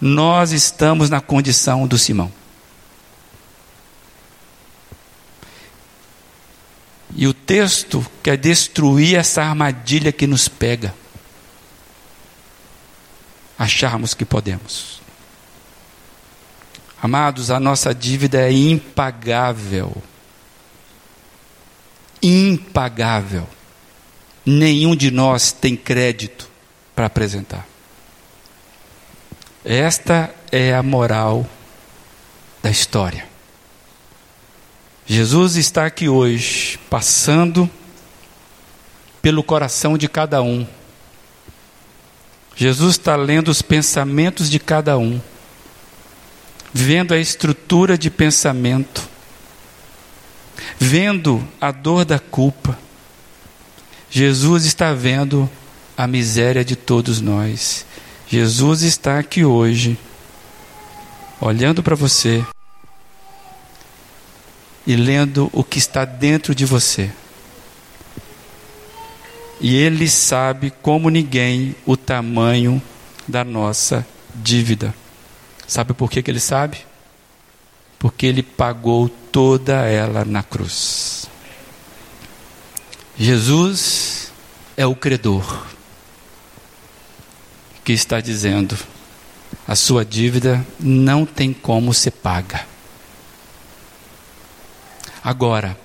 nós 0.00 0.52
estamos 0.52 1.10
na 1.10 1.20
condição 1.20 1.86
do 1.86 1.98
Simão. 1.98 2.32
E 7.14 7.26
o 7.26 7.34
texto 7.34 8.06
quer 8.22 8.36
destruir 8.36 9.16
essa 9.16 9.42
armadilha 9.42 10.12
que 10.12 10.26
nos 10.26 10.48
pega. 10.48 10.94
Acharmos 13.60 14.14
que 14.14 14.24
podemos. 14.24 15.02
Amados, 17.02 17.50
a 17.50 17.60
nossa 17.60 17.94
dívida 17.94 18.40
é 18.40 18.50
impagável. 18.50 20.02
Impagável. 22.22 23.46
Nenhum 24.46 24.96
de 24.96 25.10
nós 25.10 25.52
tem 25.52 25.76
crédito 25.76 26.48
para 26.96 27.04
apresentar. 27.04 27.68
Esta 29.62 30.34
é 30.50 30.74
a 30.74 30.82
moral 30.82 31.46
da 32.62 32.70
história. 32.70 33.28
Jesus 35.04 35.56
está 35.56 35.84
aqui 35.84 36.08
hoje, 36.08 36.80
passando 36.88 37.68
pelo 39.20 39.42
coração 39.42 39.98
de 39.98 40.08
cada 40.08 40.40
um. 40.40 40.66
Jesus 42.60 42.96
está 42.96 43.16
lendo 43.16 43.48
os 43.48 43.62
pensamentos 43.62 44.50
de 44.50 44.58
cada 44.58 44.98
um, 44.98 45.18
vendo 46.74 47.14
a 47.14 47.18
estrutura 47.18 47.96
de 47.96 48.10
pensamento, 48.10 49.08
vendo 50.78 51.42
a 51.58 51.70
dor 51.70 52.04
da 52.04 52.18
culpa. 52.18 52.78
Jesus 54.10 54.66
está 54.66 54.92
vendo 54.92 55.48
a 55.96 56.06
miséria 56.06 56.62
de 56.62 56.76
todos 56.76 57.18
nós. 57.18 57.86
Jesus 58.28 58.82
está 58.82 59.18
aqui 59.18 59.42
hoje, 59.42 59.98
olhando 61.40 61.82
para 61.82 61.96
você 61.96 62.44
e 64.86 64.96
lendo 64.96 65.48
o 65.50 65.64
que 65.64 65.78
está 65.78 66.04
dentro 66.04 66.54
de 66.54 66.66
você. 66.66 67.10
E 69.60 69.76
Ele 69.76 70.08
sabe 70.08 70.72
como 70.82 71.10
ninguém 71.10 71.76
o 71.84 71.96
tamanho 71.96 72.80
da 73.28 73.44
nossa 73.44 74.06
dívida. 74.34 74.94
Sabe 75.66 75.92
por 75.92 76.10
que, 76.10 76.22
que 76.22 76.30
Ele 76.30 76.40
sabe? 76.40 76.78
Porque 77.98 78.24
Ele 78.24 78.42
pagou 78.42 79.08
toda 79.08 79.86
ela 79.86 80.24
na 80.24 80.42
cruz. 80.42 81.28
Jesus 83.18 84.32
é 84.76 84.86
o 84.86 84.96
credor 84.96 85.66
que 87.84 87.92
está 87.92 88.18
dizendo: 88.18 88.78
a 89.68 89.76
sua 89.76 90.06
dívida 90.06 90.66
não 90.78 91.26
tem 91.26 91.52
como 91.52 91.92
ser 91.92 92.12
paga. 92.12 92.66
Agora, 95.22 95.78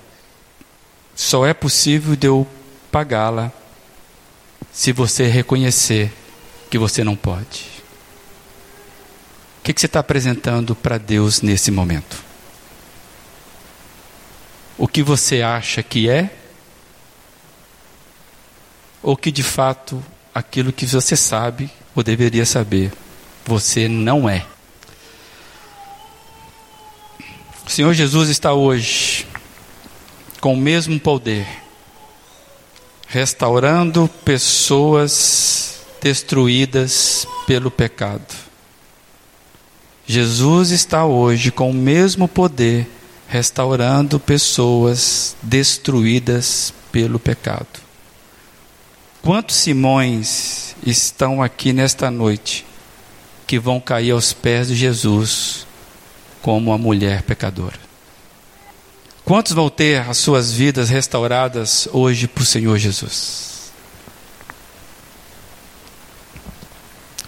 só 1.14 1.46
é 1.46 1.52
possível 1.52 2.16
de 2.16 2.26
eu 2.26 2.46
pagá-la 2.90 3.52
se 4.76 4.92
você 4.92 5.26
reconhecer 5.26 6.12
que 6.68 6.76
você 6.76 7.02
não 7.02 7.16
pode. 7.16 7.64
O 9.58 9.62
que, 9.64 9.72
que 9.72 9.80
você 9.80 9.86
está 9.86 10.00
apresentando 10.00 10.76
para 10.76 10.98
Deus 10.98 11.40
nesse 11.40 11.70
momento? 11.70 12.22
O 14.76 14.86
que 14.86 15.02
você 15.02 15.40
acha 15.40 15.82
que 15.82 16.10
é? 16.10 16.30
Ou 19.02 19.16
que 19.16 19.32
de 19.32 19.42
fato 19.42 20.04
aquilo 20.34 20.70
que 20.70 20.84
você 20.84 21.16
sabe 21.16 21.70
ou 21.94 22.02
deveria 22.02 22.44
saber, 22.44 22.92
você 23.46 23.88
não 23.88 24.28
é? 24.28 24.44
O 27.66 27.70
Senhor 27.70 27.94
Jesus 27.94 28.28
está 28.28 28.52
hoje 28.52 29.26
com 30.38 30.52
o 30.52 30.56
mesmo 30.56 31.00
poder, 31.00 31.46
restaurando 33.06 34.08
pessoas 34.24 35.80
destruídas 36.02 37.26
pelo 37.46 37.70
pecado. 37.70 38.34
Jesus 40.06 40.70
está 40.70 41.04
hoje 41.04 41.50
com 41.50 41.70
o 41.70 41.74
mesmo 41.74 42.28
poder, 42.28 42.88
restaurando 43.28 44.20
pessoas 44.20 45.36
destruídas 45.42 46.72
pelo 46.92 47.18
pecado. 47.18 47.66
Quantos 49.22 49.56
Simões 49.56 50.76
estão 50.86 51.42
aqui 51.42 51.72
nesta 51.72 52.10
noite 52.10 52.64
que 53.46 53.58
vão 53.58 53.80
cair 53.80 54.12
aos 54.12 54.32
pés 54.32 54.68
de 54.68 54.76
Jesus 54.76 55.66
como 56.40 56.72
a 56.72 56.78
mulher 56.78 57.22
pecadora? 57.22 57.85
Quantos 59.26 59.50
vão 59.54 59.68
ter 59.68 60.08
as 60.08 60.18
suas 60.18 60.52
vidas 60.52 60.88
restauradas 60.88 61.88
hoje 61.92 62.28
por 62.28 62.46
Senhor 62.46 62.78
Jesus? 62.78 63.72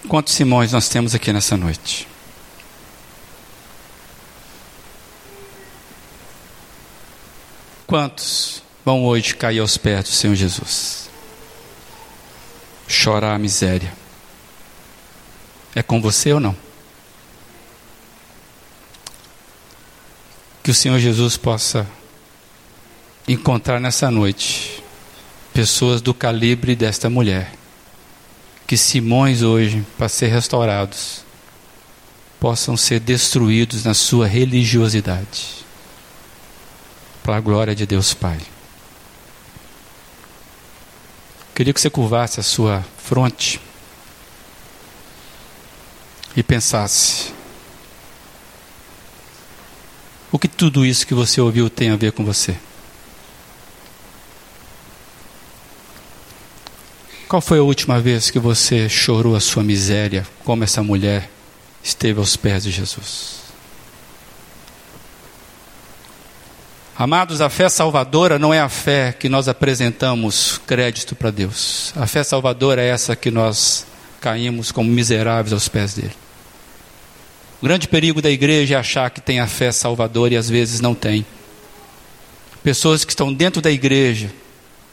Quantos 0.07 0.33
Simões 0.33 0.71
nós 0.71 0.87
temos 0.87 1.13
aqui 1.13 1.33
nessa 1.33 1.57
noite? 1.57 2.07
Quantos 7.85 8.63
vão 8.85 9.03
hoje 9.03 9.35
cair 9.35 9.59
aos 9.59 9.75
pés 9.75 10.05
do 10.05 10.11
Senhor 10.11 10.35
Jesus? 10.35 11.09
Chorar 12.87 13.35
a 13.35 13.37
miséria. 13.37 13.93
É 15.75 15.83
com 15.83 15.99
você 15.99 16.31
ou 16.31 16.39
não? 16.39 16.68
Que 20.63 20.71
o 20.71 20.73
Senhor 20.75 20.99
Jesus 20.99 21.37
possa 21.37 21.87
encontrar 23.27 23.79
nessa 23.79 24.09
noite 24.09 24.83
pessoas 25.53 26.01
do 26.01 26.13
calibre 26.13 26.75
desta 26.75 27.09
mulher. 27.09 27.53
Que 28.67 28.77
Simões 28.77 29.41
hoje, 29.41 29.85
para 29.97 30.09
ser 30.09 30.27
restaurados, 30.27 31.23
possam 32.39 32.77
ser 32.77 32.99
destruídos 32.99 33.83
na 33.83 33.93
sua 33.93 34.27
religiosidade. 34.27 35.65
Para 37.23 37.37
a 37.37 37.41
glória 37.41 37.75
de 37.75 37.85
Deus 37.85 38.13
Pai. 38.13 38.39
Queria 41.53 41.73
que 41.73 41.81
você 41.81 41.89
curvasse 41.89 42.39
a 42.39 42.43
sua 42.43 42.85
fronte 43.03 43.59
e 46.35 46.41
pensasse: 46.41 47.33
o 50.31 50.39
que 50.39 50.47
tudo 50.47 50.85
isso 50.85 51.05
que 51.07 51.13
você 51.13 51.41
ouviu 51.41 51.69
tem 51.69 51.89
a 51.89 51.95
ver 51.95 52.11
com 52.11 52.23
você? 52.23 52.55
Qual 57.27 57.41
foi 57.41 57.59
a 57.59 57.63
última 57.63 57.99
vez 57.99 58.31
que 58.31 58.39
você 58.39 58.89
chorou 58.89 59.35
a 59.35 59.39
sua 59.39 59.63
miséria, 59.63 60.25
como 60.43 60.63
essa 60.63 60.81
mulher, 60.81 61.29
esteve 61.83 62.19
aos 62.19 62.35
pés 62.35 62.63
de 62.63 62.71
Jesus. 62.71 63.39
Amados, 66.97 67.39
a 67.39 67.49
fé 67.49 67.69
salvadora 67.69 68.37
não 68.37 68.53
é 68.53 68.59
a 68.59 68.67
fé 68.67 69.13
que 69.13 69.29
nós 69.29 69.47
apresentamos 69.47 70.59
crédito 70.67 71.15
para 71.15 71.31
Deus. 71.31 71.93
A 71.95 72.05
fé 72.05 72.23
salvadora 72.23 72.81
é 72.81 72.89
essa 72.89 73.15
que 73.15 73.31
nós 73.31 73.85
caímos 74.19 74.71
como 74.71 74.89
miseráveis 74.89 75.53
aos 75.53 75.69
pés 75.69 75.93
dele. 75.93 76.15
O 77.61 77.65
grande 77.65 77.87
perigo 77.87 78.21
da 78.21 78.29
igreja 78.31 78.75
é 78.75 78.77
achar 78.77 79.09
que 79.09 79.19
tem 79.19 79.41
a 79.41 79.47
fé 79.47 79.71
salvadora 79.71 80.33
e 80.33 80.37
às 80.37 80.49
vezes 80.49 80.79
não 80.79 80.95
tem. 80.95 81.25
Pessoas 82.63 83.03
que 83.03 83.11
estão 83.11 83.33
dentro 83.33 83.61
da 83.61 83.69
igreja, 83.69 84.31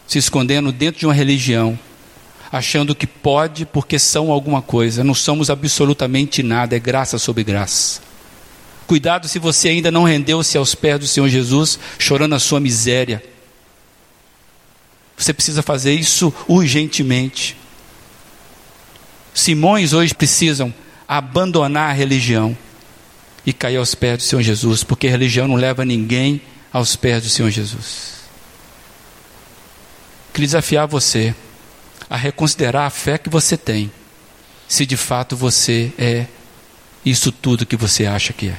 se 0.06 0.18
escondendo 0.18 0.72
dentro 0.72 0.98
de 0.98 1.06
uma 1.06 1.14
religião, 1.14 1.78
achando 2.50 2.94
que 2.94 3.06
pode 3.06 3.64
porque 3.66 3.98
são 3.98 4.32
alguma 4.32 4.60
coisa. 4.60 5.04
Não 5.04 5.14
somos 5.14 5.48
absolutamente 5.48 6.42
nada, 6.42 6.74
é 6.74 6.78
graça 6.80 7.18
sobre 7.18 7.44
graça. 7.44 8.00
Cuidado 8.86 9.28
se 9.28 9.38
você 9.38 9.68
ainda 9.68 9.90
não 9.90 10.04
rendeu-se 10.04 10.58
aos 10.58 10.74
pés 10.74 10.98
do 10.98 11.06
Senhor 11.06 11.28
Jesus, 11.28 11.78
chorando 11.98 12.34
a 12.34 12.38
sua 12.40 12.58
miséria. 12.58 13.22
Você 15.16 15.32
precisa 15.32 15.62
fazer 15.62 15.94
isso 15.94 16.34
urgentemente. 16.48 17.56
Simões 19.32 19.92
hoje 19.92 20.14
precisam 20.14 20.72
abandonar 21.06 21.90
a 21.90 21.92
religião 21.92 22.56
e 23.44 23.52
cair 23.52 23.76
aos 23.76 23.94
pés 23.94 24.18
do 24.18 24.22
Senhor 24.24 24.42
Jesus, 24.42 24.82
porque 24.82 25.06
a 25.06 25.10
religião 25.10 25.46
não 25.46 25.54
leva 25.56 25.84
ninguém 25.84 26.40
aos 26.72 26.96
pés 26.96 27.22
do 27.22 27.28
Senhor 27.28 27.50
Jesus. 27.50 28.16
Queria 30.32 30.48
desafiar 30.48 30.86
você 30.86 31.34
a 32.10 32.16
reconsiderar 32.16 32.86
a 32.86 32.90
fé 32.90 33.18
que 33.18 33.30
você 33.30 33.56
tem, 33.56 33.90
se 34.68 34.84
de 34.84 34.96
fato 34.96 35.36
você 35.36 35.92
é 35.96 36.26
isso 37.04 37.30
tudo 37.30 37.64
que 37.64 37.76
você 37.76 38.04
acha 38.04 38.32
que 38.32 38.48
é. 38.48 38.58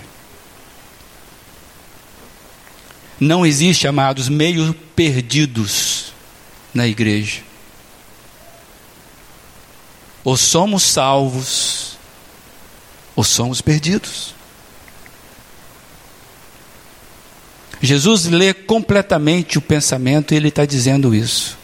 Não 3.19 3.45
existe, 3.45 3.87
amados, 3.87 4.29
meio 4.29 4.73
perdidos 4.95 6.13
na 6.73 6.87
igreja. 6.87 7.41
Ou 10.23 10.37
somos 10.37 10.83
salvos, 10.83 11.96
ou 13.17 13.23
somos 13.23 13.59
perdidos. 13.59 14.33
Jesus 17.81 18.25
lê 18.25 18.53
completamente 18.53 19.57
o 19.57 19.61
pensamento 19.61 20.33
e 20.33 20.37
ele 20.37 20.47
está 20.47 20.65
dizendo 20.65 21.13
isso. 21.13 21.57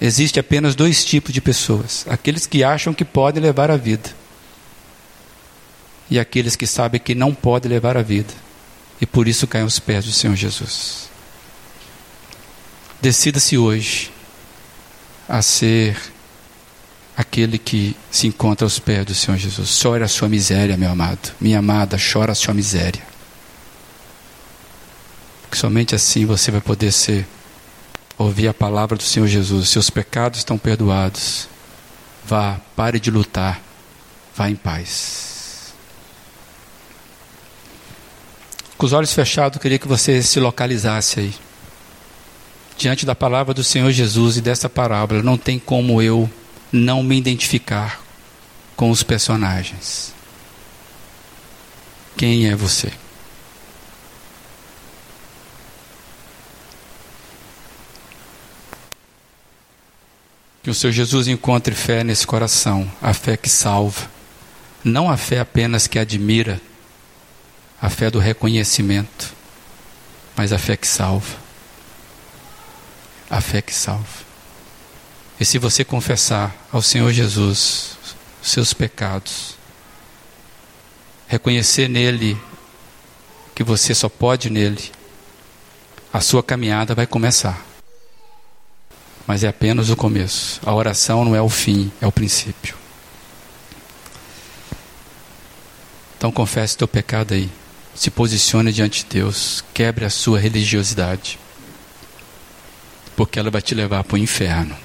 Existe 0.00 0.40
apenas 0.40 0.74
dois 0.74 1.04
tipos 1.04 1.34
de 1.34 1.42
pessoas: 1.42 2.06
aqueles 2.08 2.46
que 2.46 2.64
acham 2.64 2.94
que 2.94 3.04
podem 3.04 3.42
levar 3.42 3.70
a 3.70 3.76
vida, 3.76 4.10
e 6.10 6.18
aqueles 6.18 6.56
que 6.56 6.66
sabem 6.66 6.98
que 6.98 7.14
não 7.14 7.34
podem 7.34 7.70
levar 7.70 7.98
a 7.98 8.02
vida 8.02 8.32
e 9.00 9.06
por 9.06 9.26
isso 9.26 9.46
caem 9.46 9.64
aos 9.64 9.78
pés 9.78 10.04
do 10.04 10.12
Senhor 10.12 10.36
Jesus. 10.36 11.08
Decida-se 13.00 13.56
hoje 13.56 14.12
a 15.26 15.40
ser 15.40 15.96
aquele 17.20 17.58
que 17.58 17.94
se 18.10 18.26
encontra 18.26 18.64
aos 18.64 18.78
pés 18.78 19.04
do 19.04 19.14
Senhor 19.14 19.36
Jesus. 19.36 19.68
Chore 19.76 20.02
a 20.02 20.08
sua 20.08 20.26
miséria, 20.26 20.76
meu 20.76 20.90
amado. 20.90 21.32
Minha 21.38 21.58
amada, 21.58 21.98
chora 21.98 22.32
a 22.32 22.34
sua 22.34 22.54
miséria. 22.54 23.02
Porque 25.42 25.58
somente 25.58 25.94
assim 25.94 26.24
você 26.24 26.50
vai 26.50 26.62
poder 26.62 26.90
ser 26.90 27.26
ouvir 28.16 28.48
a 28.48 28.54
palavra 28.54 28.96
do 28.96 29.02
Senhor 29.02 29.26
Jesus. 29.26 29.68
Seus 29.68 29.90
pecados 29.90 30.38
estão 30.38 30.56
perdoados. 30.56 31.46
Vá, 32.24 32.58
pare 32.74 32.98
de 32.98 33.10
lutar. 33.10 33.60
Vá 34.34 34.48
em 34.48 34.56
paz. 34.56 35.74
Com 38.78 38.86
os 38.86 38.94
olhos 38.94 39.12
fechados, 39.12 39.56
eu 39.56 39.60
queria 39.60 39.78
que 39.78 39.88
você 39.88 40.22
se 40.22 40.40
localizasse 40.40 41.20
aí. 41.20 41.34
Diante 42.78 43.04
da 43.04 43.14
palavra 43.14 43.52
do 43.52 43.62
Senhor 43.62 43.90
Jesus 43.90 44.38
e 44.38 44.40
dessa 44.40 44.70
parábola, 44.70 45.22
não 45.22 45.36
tem 45.36 45.58
como 45.58 46.00
eu 46.00 46.30
não 46.72 47.02
me 47.02 47.16
identificar 47.16 48.00
com 48.76 48.90
os 48.90 49.02
personagens. 49.02 50.14
Quem 52.16 52.48
é 52.48 52.54
você? 52.54 52.92
Que 60.62 60.70
o 60.70 60.74
Senhor 60.74 60.92
Jesus 60.92 61.26
encontre 61.26 61.74
fé 61.74 62.04
nesse 62.04 62.26
coração, 62.26 62.90
a 63.00 63.14
fé 63.14 63.36
que 63.36 63.48
salva, 63.48 64.10
não 64.84 65.10
a 65.10 65.16
fé 65.16 65.40
apenas 65.40 65.86
que 65.86 65.98
admira, 65.98 66.60
a 67.80 67.88
fé 67.88 68.10
do 68.10 68.18
reconhecimento, 68.18 69.34
mas 70.36 70.52
a 70.52 70.58
fé 70.58 70.76
que 70.76 70.86
salva. 70.86 71.36
A 73.28 73.40
fé 73.40 73.62
que 73.62 73.74
salva. 73.74 74.29
E 75.40 75.44
se 75.44 75.56
você 75.56 75.82
confessar 75.82 76.54
ao 76.70 76.82
Senhor 76.82 77.10
Jesus 77.12 77.96
os 78.42 78.50
seus 78.50 78.74
pecados, 78.74 79.56
reconhecer 81.26 81.88
nele 81.88 82.38
que 83.54 83.64
você 83.64 83.94
só 83.94 84.08
pode 84.08 84.50
nele, 84.50 84.92
a 86.12 86.20
sua 86.20 86.42
caminhada 86.42 86.94
vai 86.94 87.06
começar. 87.06 87.64
Mas 89.26 89.42
é 89.42 89.48
apenas 89.48 89.88
o 89.88 89.96
começo. 89.96 90.60
A 90.62 90.74
oração 90.74 91.24
não 91.24 91.34
é 91.34 91.40
o 91.40 91.48
fim, 91.48 91.90
é 92.02 92.06
o 92.06 92.12
princípio. 92.12 92.76
Então 96.18 96.30
confesse 96.30 96.76
teu 96.76 96.86
pecado 96.86 97.32
aí 97.32 97.50
se 97.94 98.10
posicione 98.10 98.72
diante 98.72 99.04
de 99.04 99.20
Deus, 99.20 99.64
quebre 99.74 100.04
a 100.04 100.10
sua 100.10 100.38
religiosidade, 100.38 101.38
porque 103.16 103.38
ela 103.38 103.50
vai 103.50 103.60
te 103.60 103.74
levar 103.74 104.04
para 104.04 104.14
o 104.14 104.18
inferno. 104.18 104.76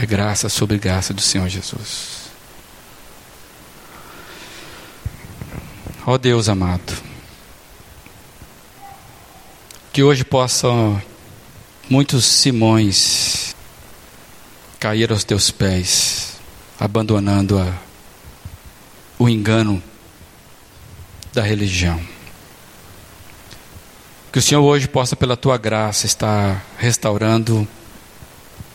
É 0.00 0.06
graça 0.06 0.48
sobre 0.48 0.78
graça 0.78 1.12
do 1.12 1.20
Senhor 1.20 1.46
Jesus. 1.46 2.30
Ó 6.06 6.16
Deus 6.16 6.48
amado, 6.48 6.94
que 9.92 10.02
hoje 10.02 10.24
possam 10.24 11.02
muitos 11.90 12.24
Simões 12.24 13.54
cair 14.78 15.12
aos 15.12 15.22
teus 15.22 15.50
pés, 15.50 16.38
abandonando 16.78 17.58
a, 17.58 17.70
o 19.18 19.28
engano 19.28 19.82
da 21.34 21.42
religião. 21.42 22.00
Que 24.32 24.38
o 24.38 24.42
Senhor 24.42 24.62
hoje 24.62 24.88
possa, 24.88 25.14
pela 25.14 25.36
tua 25.36 25.58
graça, 25.58 26.06
estar 26.06 26.64
restaurando 26.78 27.68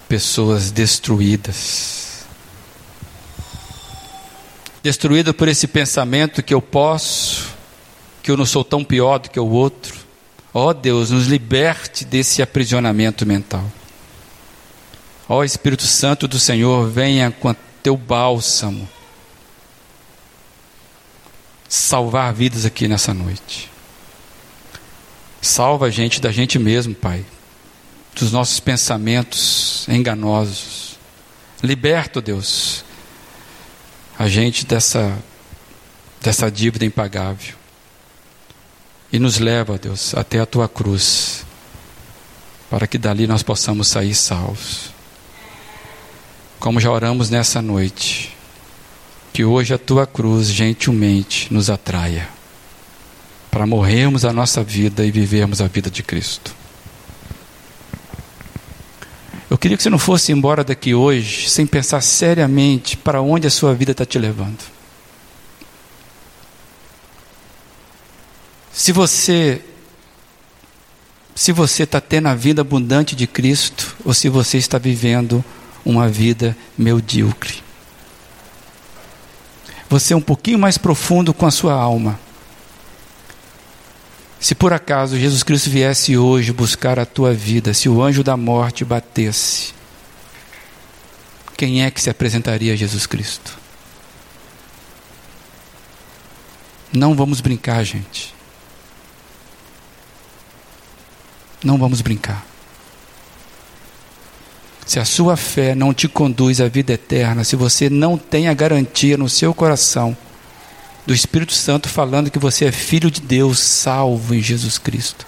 pessoas 0.07 0.71
destruídas. 0.71 2.25
Destruída 4.83 5.33
por 5.33 5.47
esse 5.47 5.67
pensamento 5.67 6.43
que 6.43 6.53
eu 6.53 6.61
posso, 6.61 7.49
que 8.21 8.29
eu 8.29 8.37
não 8.37 8.45
sou 8.45 8.63
tão 8.63 8.83
pior 8.83 9.17
do 9.17 9.29
que 9.29 9.39
o 9.39 9.49
outro. 9.49 9.95
Ó 10.53 10.69
oh, 10.69 10.73
Deus, 10.73 11.11
nos 11.11 11.27
liberte 11.27 12.05
desse 12.05 12.41
aprisionamento 12.41 13.25
mental. 13.25 13.69
Ó 15.27 15.43
Espírito 15.43 15.83
Santo 15.83 16.27
do 16.27 16.39
Senhor, 16.39 16.87
venha 16.89 17.31
com 17.31 17.53
teu 17.81 17.97
bálsamo 17.97 18.87
salvar 21.67 22.33
vidas 22.33 22.65
aqui 22.65 22.87
nessa 22.87 23.13
noite. 23.13 23.69
Salva 25.41 25.87
a 25.87 25.89
gente 25.89 26.21
da 26.21 26.31
gente 26.31 26.57
mesmo, 26.57 26.95
Pai, 26.95 27.25
dos 28.15 28.31
nossos 28.31 28.59
pensamentos 28.59 29.85
enganosos. 29.87 30.97
Liberta, 31.61 32.21
Deus, 32.21 32.83
a 34.17 34.27
gente 34.27 34.65
dessa, 34.65 35.17
dessa 36.21 36.49
dívida 36.49 36.85
impagável. 36.85 37.55
E 39.11 39.19
nos 39.19 39.37
leva, 39.37 39.77
Deus, 39.77 40.15
até 40.15 40.39
a 40.39 40.45
tua 40.45 40.67
cruz, 40.67 41.45
para 42.69 42.87
que 42.87 42.97
dali 42.97 43.27
nós 43.27 43.43
possamos 43.43 43.87
sair 43.87 44.15
salvos 44.15 44.95
como 46.65 46.79
já 46.79 46.89
oramos 46.89 47.29
nessa 47.29 47.61
noite, 47.61 48.35
que 49.31 49.45
hoje 49.45 49.71
a 49.71 49.77
tua 49.77 50.07
cruz 50.07 50.47
gentilmente 50.47 51.53
nos 51.53 51.69
atraia, 51.69 52.27
para 53.51 53.67
morrermos 53.67 54.25
a 54.25 54.33
nossa 54.33 54.63
vida 54.63 55.05
e 55.05 55.11
vivermos 55.11 55.61
a 55.61 55.67
vida 55.67 55.91
de 55.91 56.01
Cristo. 56.01 56.55
Eu 59.47 59.54
queria 59.65 59.77
que 59.77 59.81
você 59.81 59.89
não 59.89 59.97
fosse 59.97 60.31
embora 60.31 60.63
daqui 60.63 60.93
hoje 60.93 61.49
sem 61.49 61.65
pensar 61.65 61.99
seriamente 61.99 62.95
para 62.95 63.19
onde 63.19 63.47
a 63.47 63.49
sua 63.49 63.73
vida 63.73 63.93
está 63.93 64.05
te 64.05 64.19
levando. 64.19 64.59
Se 68.71 68.91
você 68.91 69.59
se 71.33 71.51
você 71.51 71.81
está 71.81 71.99
tendo 71.99 72.27
a 72.27 72.35
vida 72.35 72.61
abundante 72.61 73.15
de 73.15 73.25
Cristo 73.25 73.97
ou 74.05 74.13
se 74.13 74.29
você 74.29 74.59
está 74.59 74.77
vivendo 74.77 75.43
uma 75.83 76.07
vida 76.07 76.55
medíocre. 76.77 77.63
Você 79.89 80.13
é 80.13 80.15
um 80.15 80.21
pouquinho 80.21 80.59
mais 80.59 80.77
profundo 80.77 81.33
com 81.33 81.47
a 81.47 81.51
sua 81.51 81.73
alma. 81.73 82.19
Se 84.45 84.53
por 84.53 84.71
acaso 84.71 85.17
Jesus 85.17 85.41
Cristo 85.41 85.71
viesse 85.71 86.15
hoje 86.15 86.53
buscar 86.53 86.99
a 86.99 87.05
tua 87.05 87.33
vida, 87.33 87.73
se 87.73 87.89
o 87.89 87.99
anjo 87.99 88.23
da 88.23 88.37
morte 88.37 88.85
batesse, 88.85 89.73
quem 91.57 91.83
é 91.83 91.89
que 91.89 91.99
se 91.99 92.11
apresentaria 92.11 92.71
a 92.71 92.75
Jesus 92.75 93.07
Cristo? 93.07 93.57
Não 96.93 97.15
vamos 97.15 97.41
brincar, 97.41 97.83
gente. 97.83 98.35
Não 101.63 101.79
vamos 101.79 102.01
brincar. 102.01 102.45
Se 104.85 104.99
a 104.99 105.05
sua 105.05 105.35
fé 105.35 105.73
não 105.73 105.91
te 105.91 106.07
conduz 106.07 106.61
à 106.61 106.67
vida 106.67 106.93
eterna, 106.93 107.43
se 107.43 107.55
você 107.55 107.89
não 107.89 108.15
tem 108.15 108.47
a 108.47 108.53
garantia 108.53 109.17
no 109.17 109.27
seu 109.27 109.55
coração 109.55 110.15
do 111.05 111.13
Espírito 111.13 111.53
Santo 111.53 111.87
falando 111.87 112.31
que 112.31 112.39
você 112.39 112.65
é 112.65 112.71
filho 112.71 113.11
de 113.11 113.21
Deus, 113.21 113.59
salvo 113.59 114.33
em 114.33 114.41
Jesus 114.41 114.77
Cristo, 114.77 115.25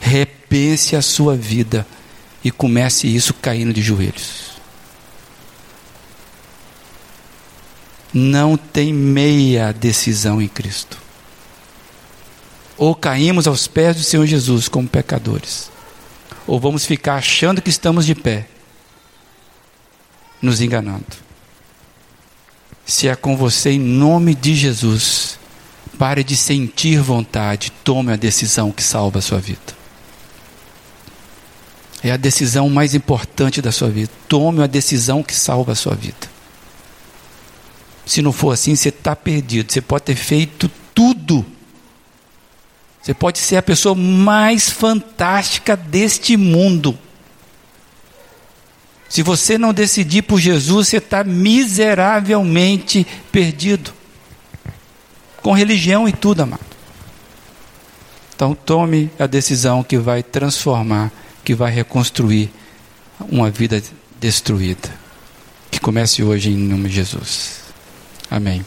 repense 0.00 0.96
a 0.96 1.02
sua 1.02 1.36
vida 1.36 1.86
e 2.42 2.50
comece 2.50 3.06
isso 3.06 3.34
caindo 3.34 3.72
de 3.72 3.82
joelhos. 3.82 4.48
Não 8.12 8.56
tem 8.56 8.92
meia 8.92 9.72
decisão 9.72 10.40
em 10.40 10.48
Cristo. 10.48 10.96
Ou 12.76 12.94
caímos 12.94 13.46
aos 13.46 13.66
pés 13.66 13.96
do 13.96 14.02
Senhor 14.02 14.24
Jesus 14.24 14.68
como 14.68 14.88
pecadores, 14.88 15.70
ou 16.46 16.58
vamos 16.58 16.86
ficar 16.86 17.16
achando 17.16 17.60
que 17.60 17.68
estamos 17.68 18.06
de 18.06 18.14
pé, 18.14 18.46
nos 20.40 20.60
enganando. 20.60 21.27
Se 22.88 23.06
é 23.06 23.14
com 23.14 23.36
você, 23.36 23.70
em 23.70 23.78
nome 23.78 24.34
de 24.34 24.56
Jesus, 24.56 25.38
pare 25.98 26.24
de 26.24 26.34
sentir 26.34 27.00
vontade, 27.00 27.70
tome 27.84 28.12
a 28.12 28.16
decisão 28.16 28.72
que 28.72 28.82
salva 28.82 29.20
a 29.20 29.22
sua 29.22 29.38
vida. 29.38 29.76
É 32.02 32.10
a 32.10 32.16
decisão 32.16 32.68
mais 32.68 32.94
importante 32.94 33.62
da 33.62 33.70
sua 33.70 33.90
vida. 33.90 34.10
Tome 34.28 34.62
a 34.62 34.66
decisão 34.66 35.22
que 35.22 35.34
salva 35.34 35.72
a 35.72 35.76
sua 35.76 35.94
vida. 35.94 36.28
Se 38.06 38.22
não 38.22 38.32
for 38.32 38.52
assim, 38.52 38.74
você 38.74 38.88
está 38.88 39.14
perdido. 39.14 39.70
Você 39.70 39.80
pode 39.80 40.04
ter 40.04 40.16
feito 40.16 40.70
tudo 40.94 41.44
você 43.08 43.14
pode 43.14 43.38
ser 43.38 43.56
a 43.56 43.62
pessoa 43.62 43.94
mais 43.94 44.68
fantástica 44.68 45.74
deste 45.74 46.36
mundo. 46.36 46.98
Se 49.08 49.22
você 49.22 49.56
não 49.56 49.72
decidir 49.72 50.22
por 50.22 50.38
Jesus, 50.38 50.88
você 50.88 50.98
está 50.98 51.24
miseravelmente 51.24 53.06
perdido. 53.32 53.92
Com 55.42 55.52
religião 55.52 56.08
e 56.08 56.12
tudo, 56.12 56.42
amado. 56.42 56.60
Então 58.34 58.54
tome 58.54 59.10
a 59.18 59.26
decisão 59.26 59.82
que 59.82 59.96
vai 59.98 60.22
transformar, 60.22 61.10
que 61.44 61.54
vai 61.54 61.72
reconstruir 61.72 62.50
uma 63.28 63.50
vida 63.50 63.82
destruída. 64.20 64.88
Que 65.70 65.80
comece 65.80 66.22
hoje 66.22 66.50
em 66.50 66.56
nome 66.56 66.88
de 66.88 66.96
Jesus. 66.96 67.60
Amém. 68.30 68.64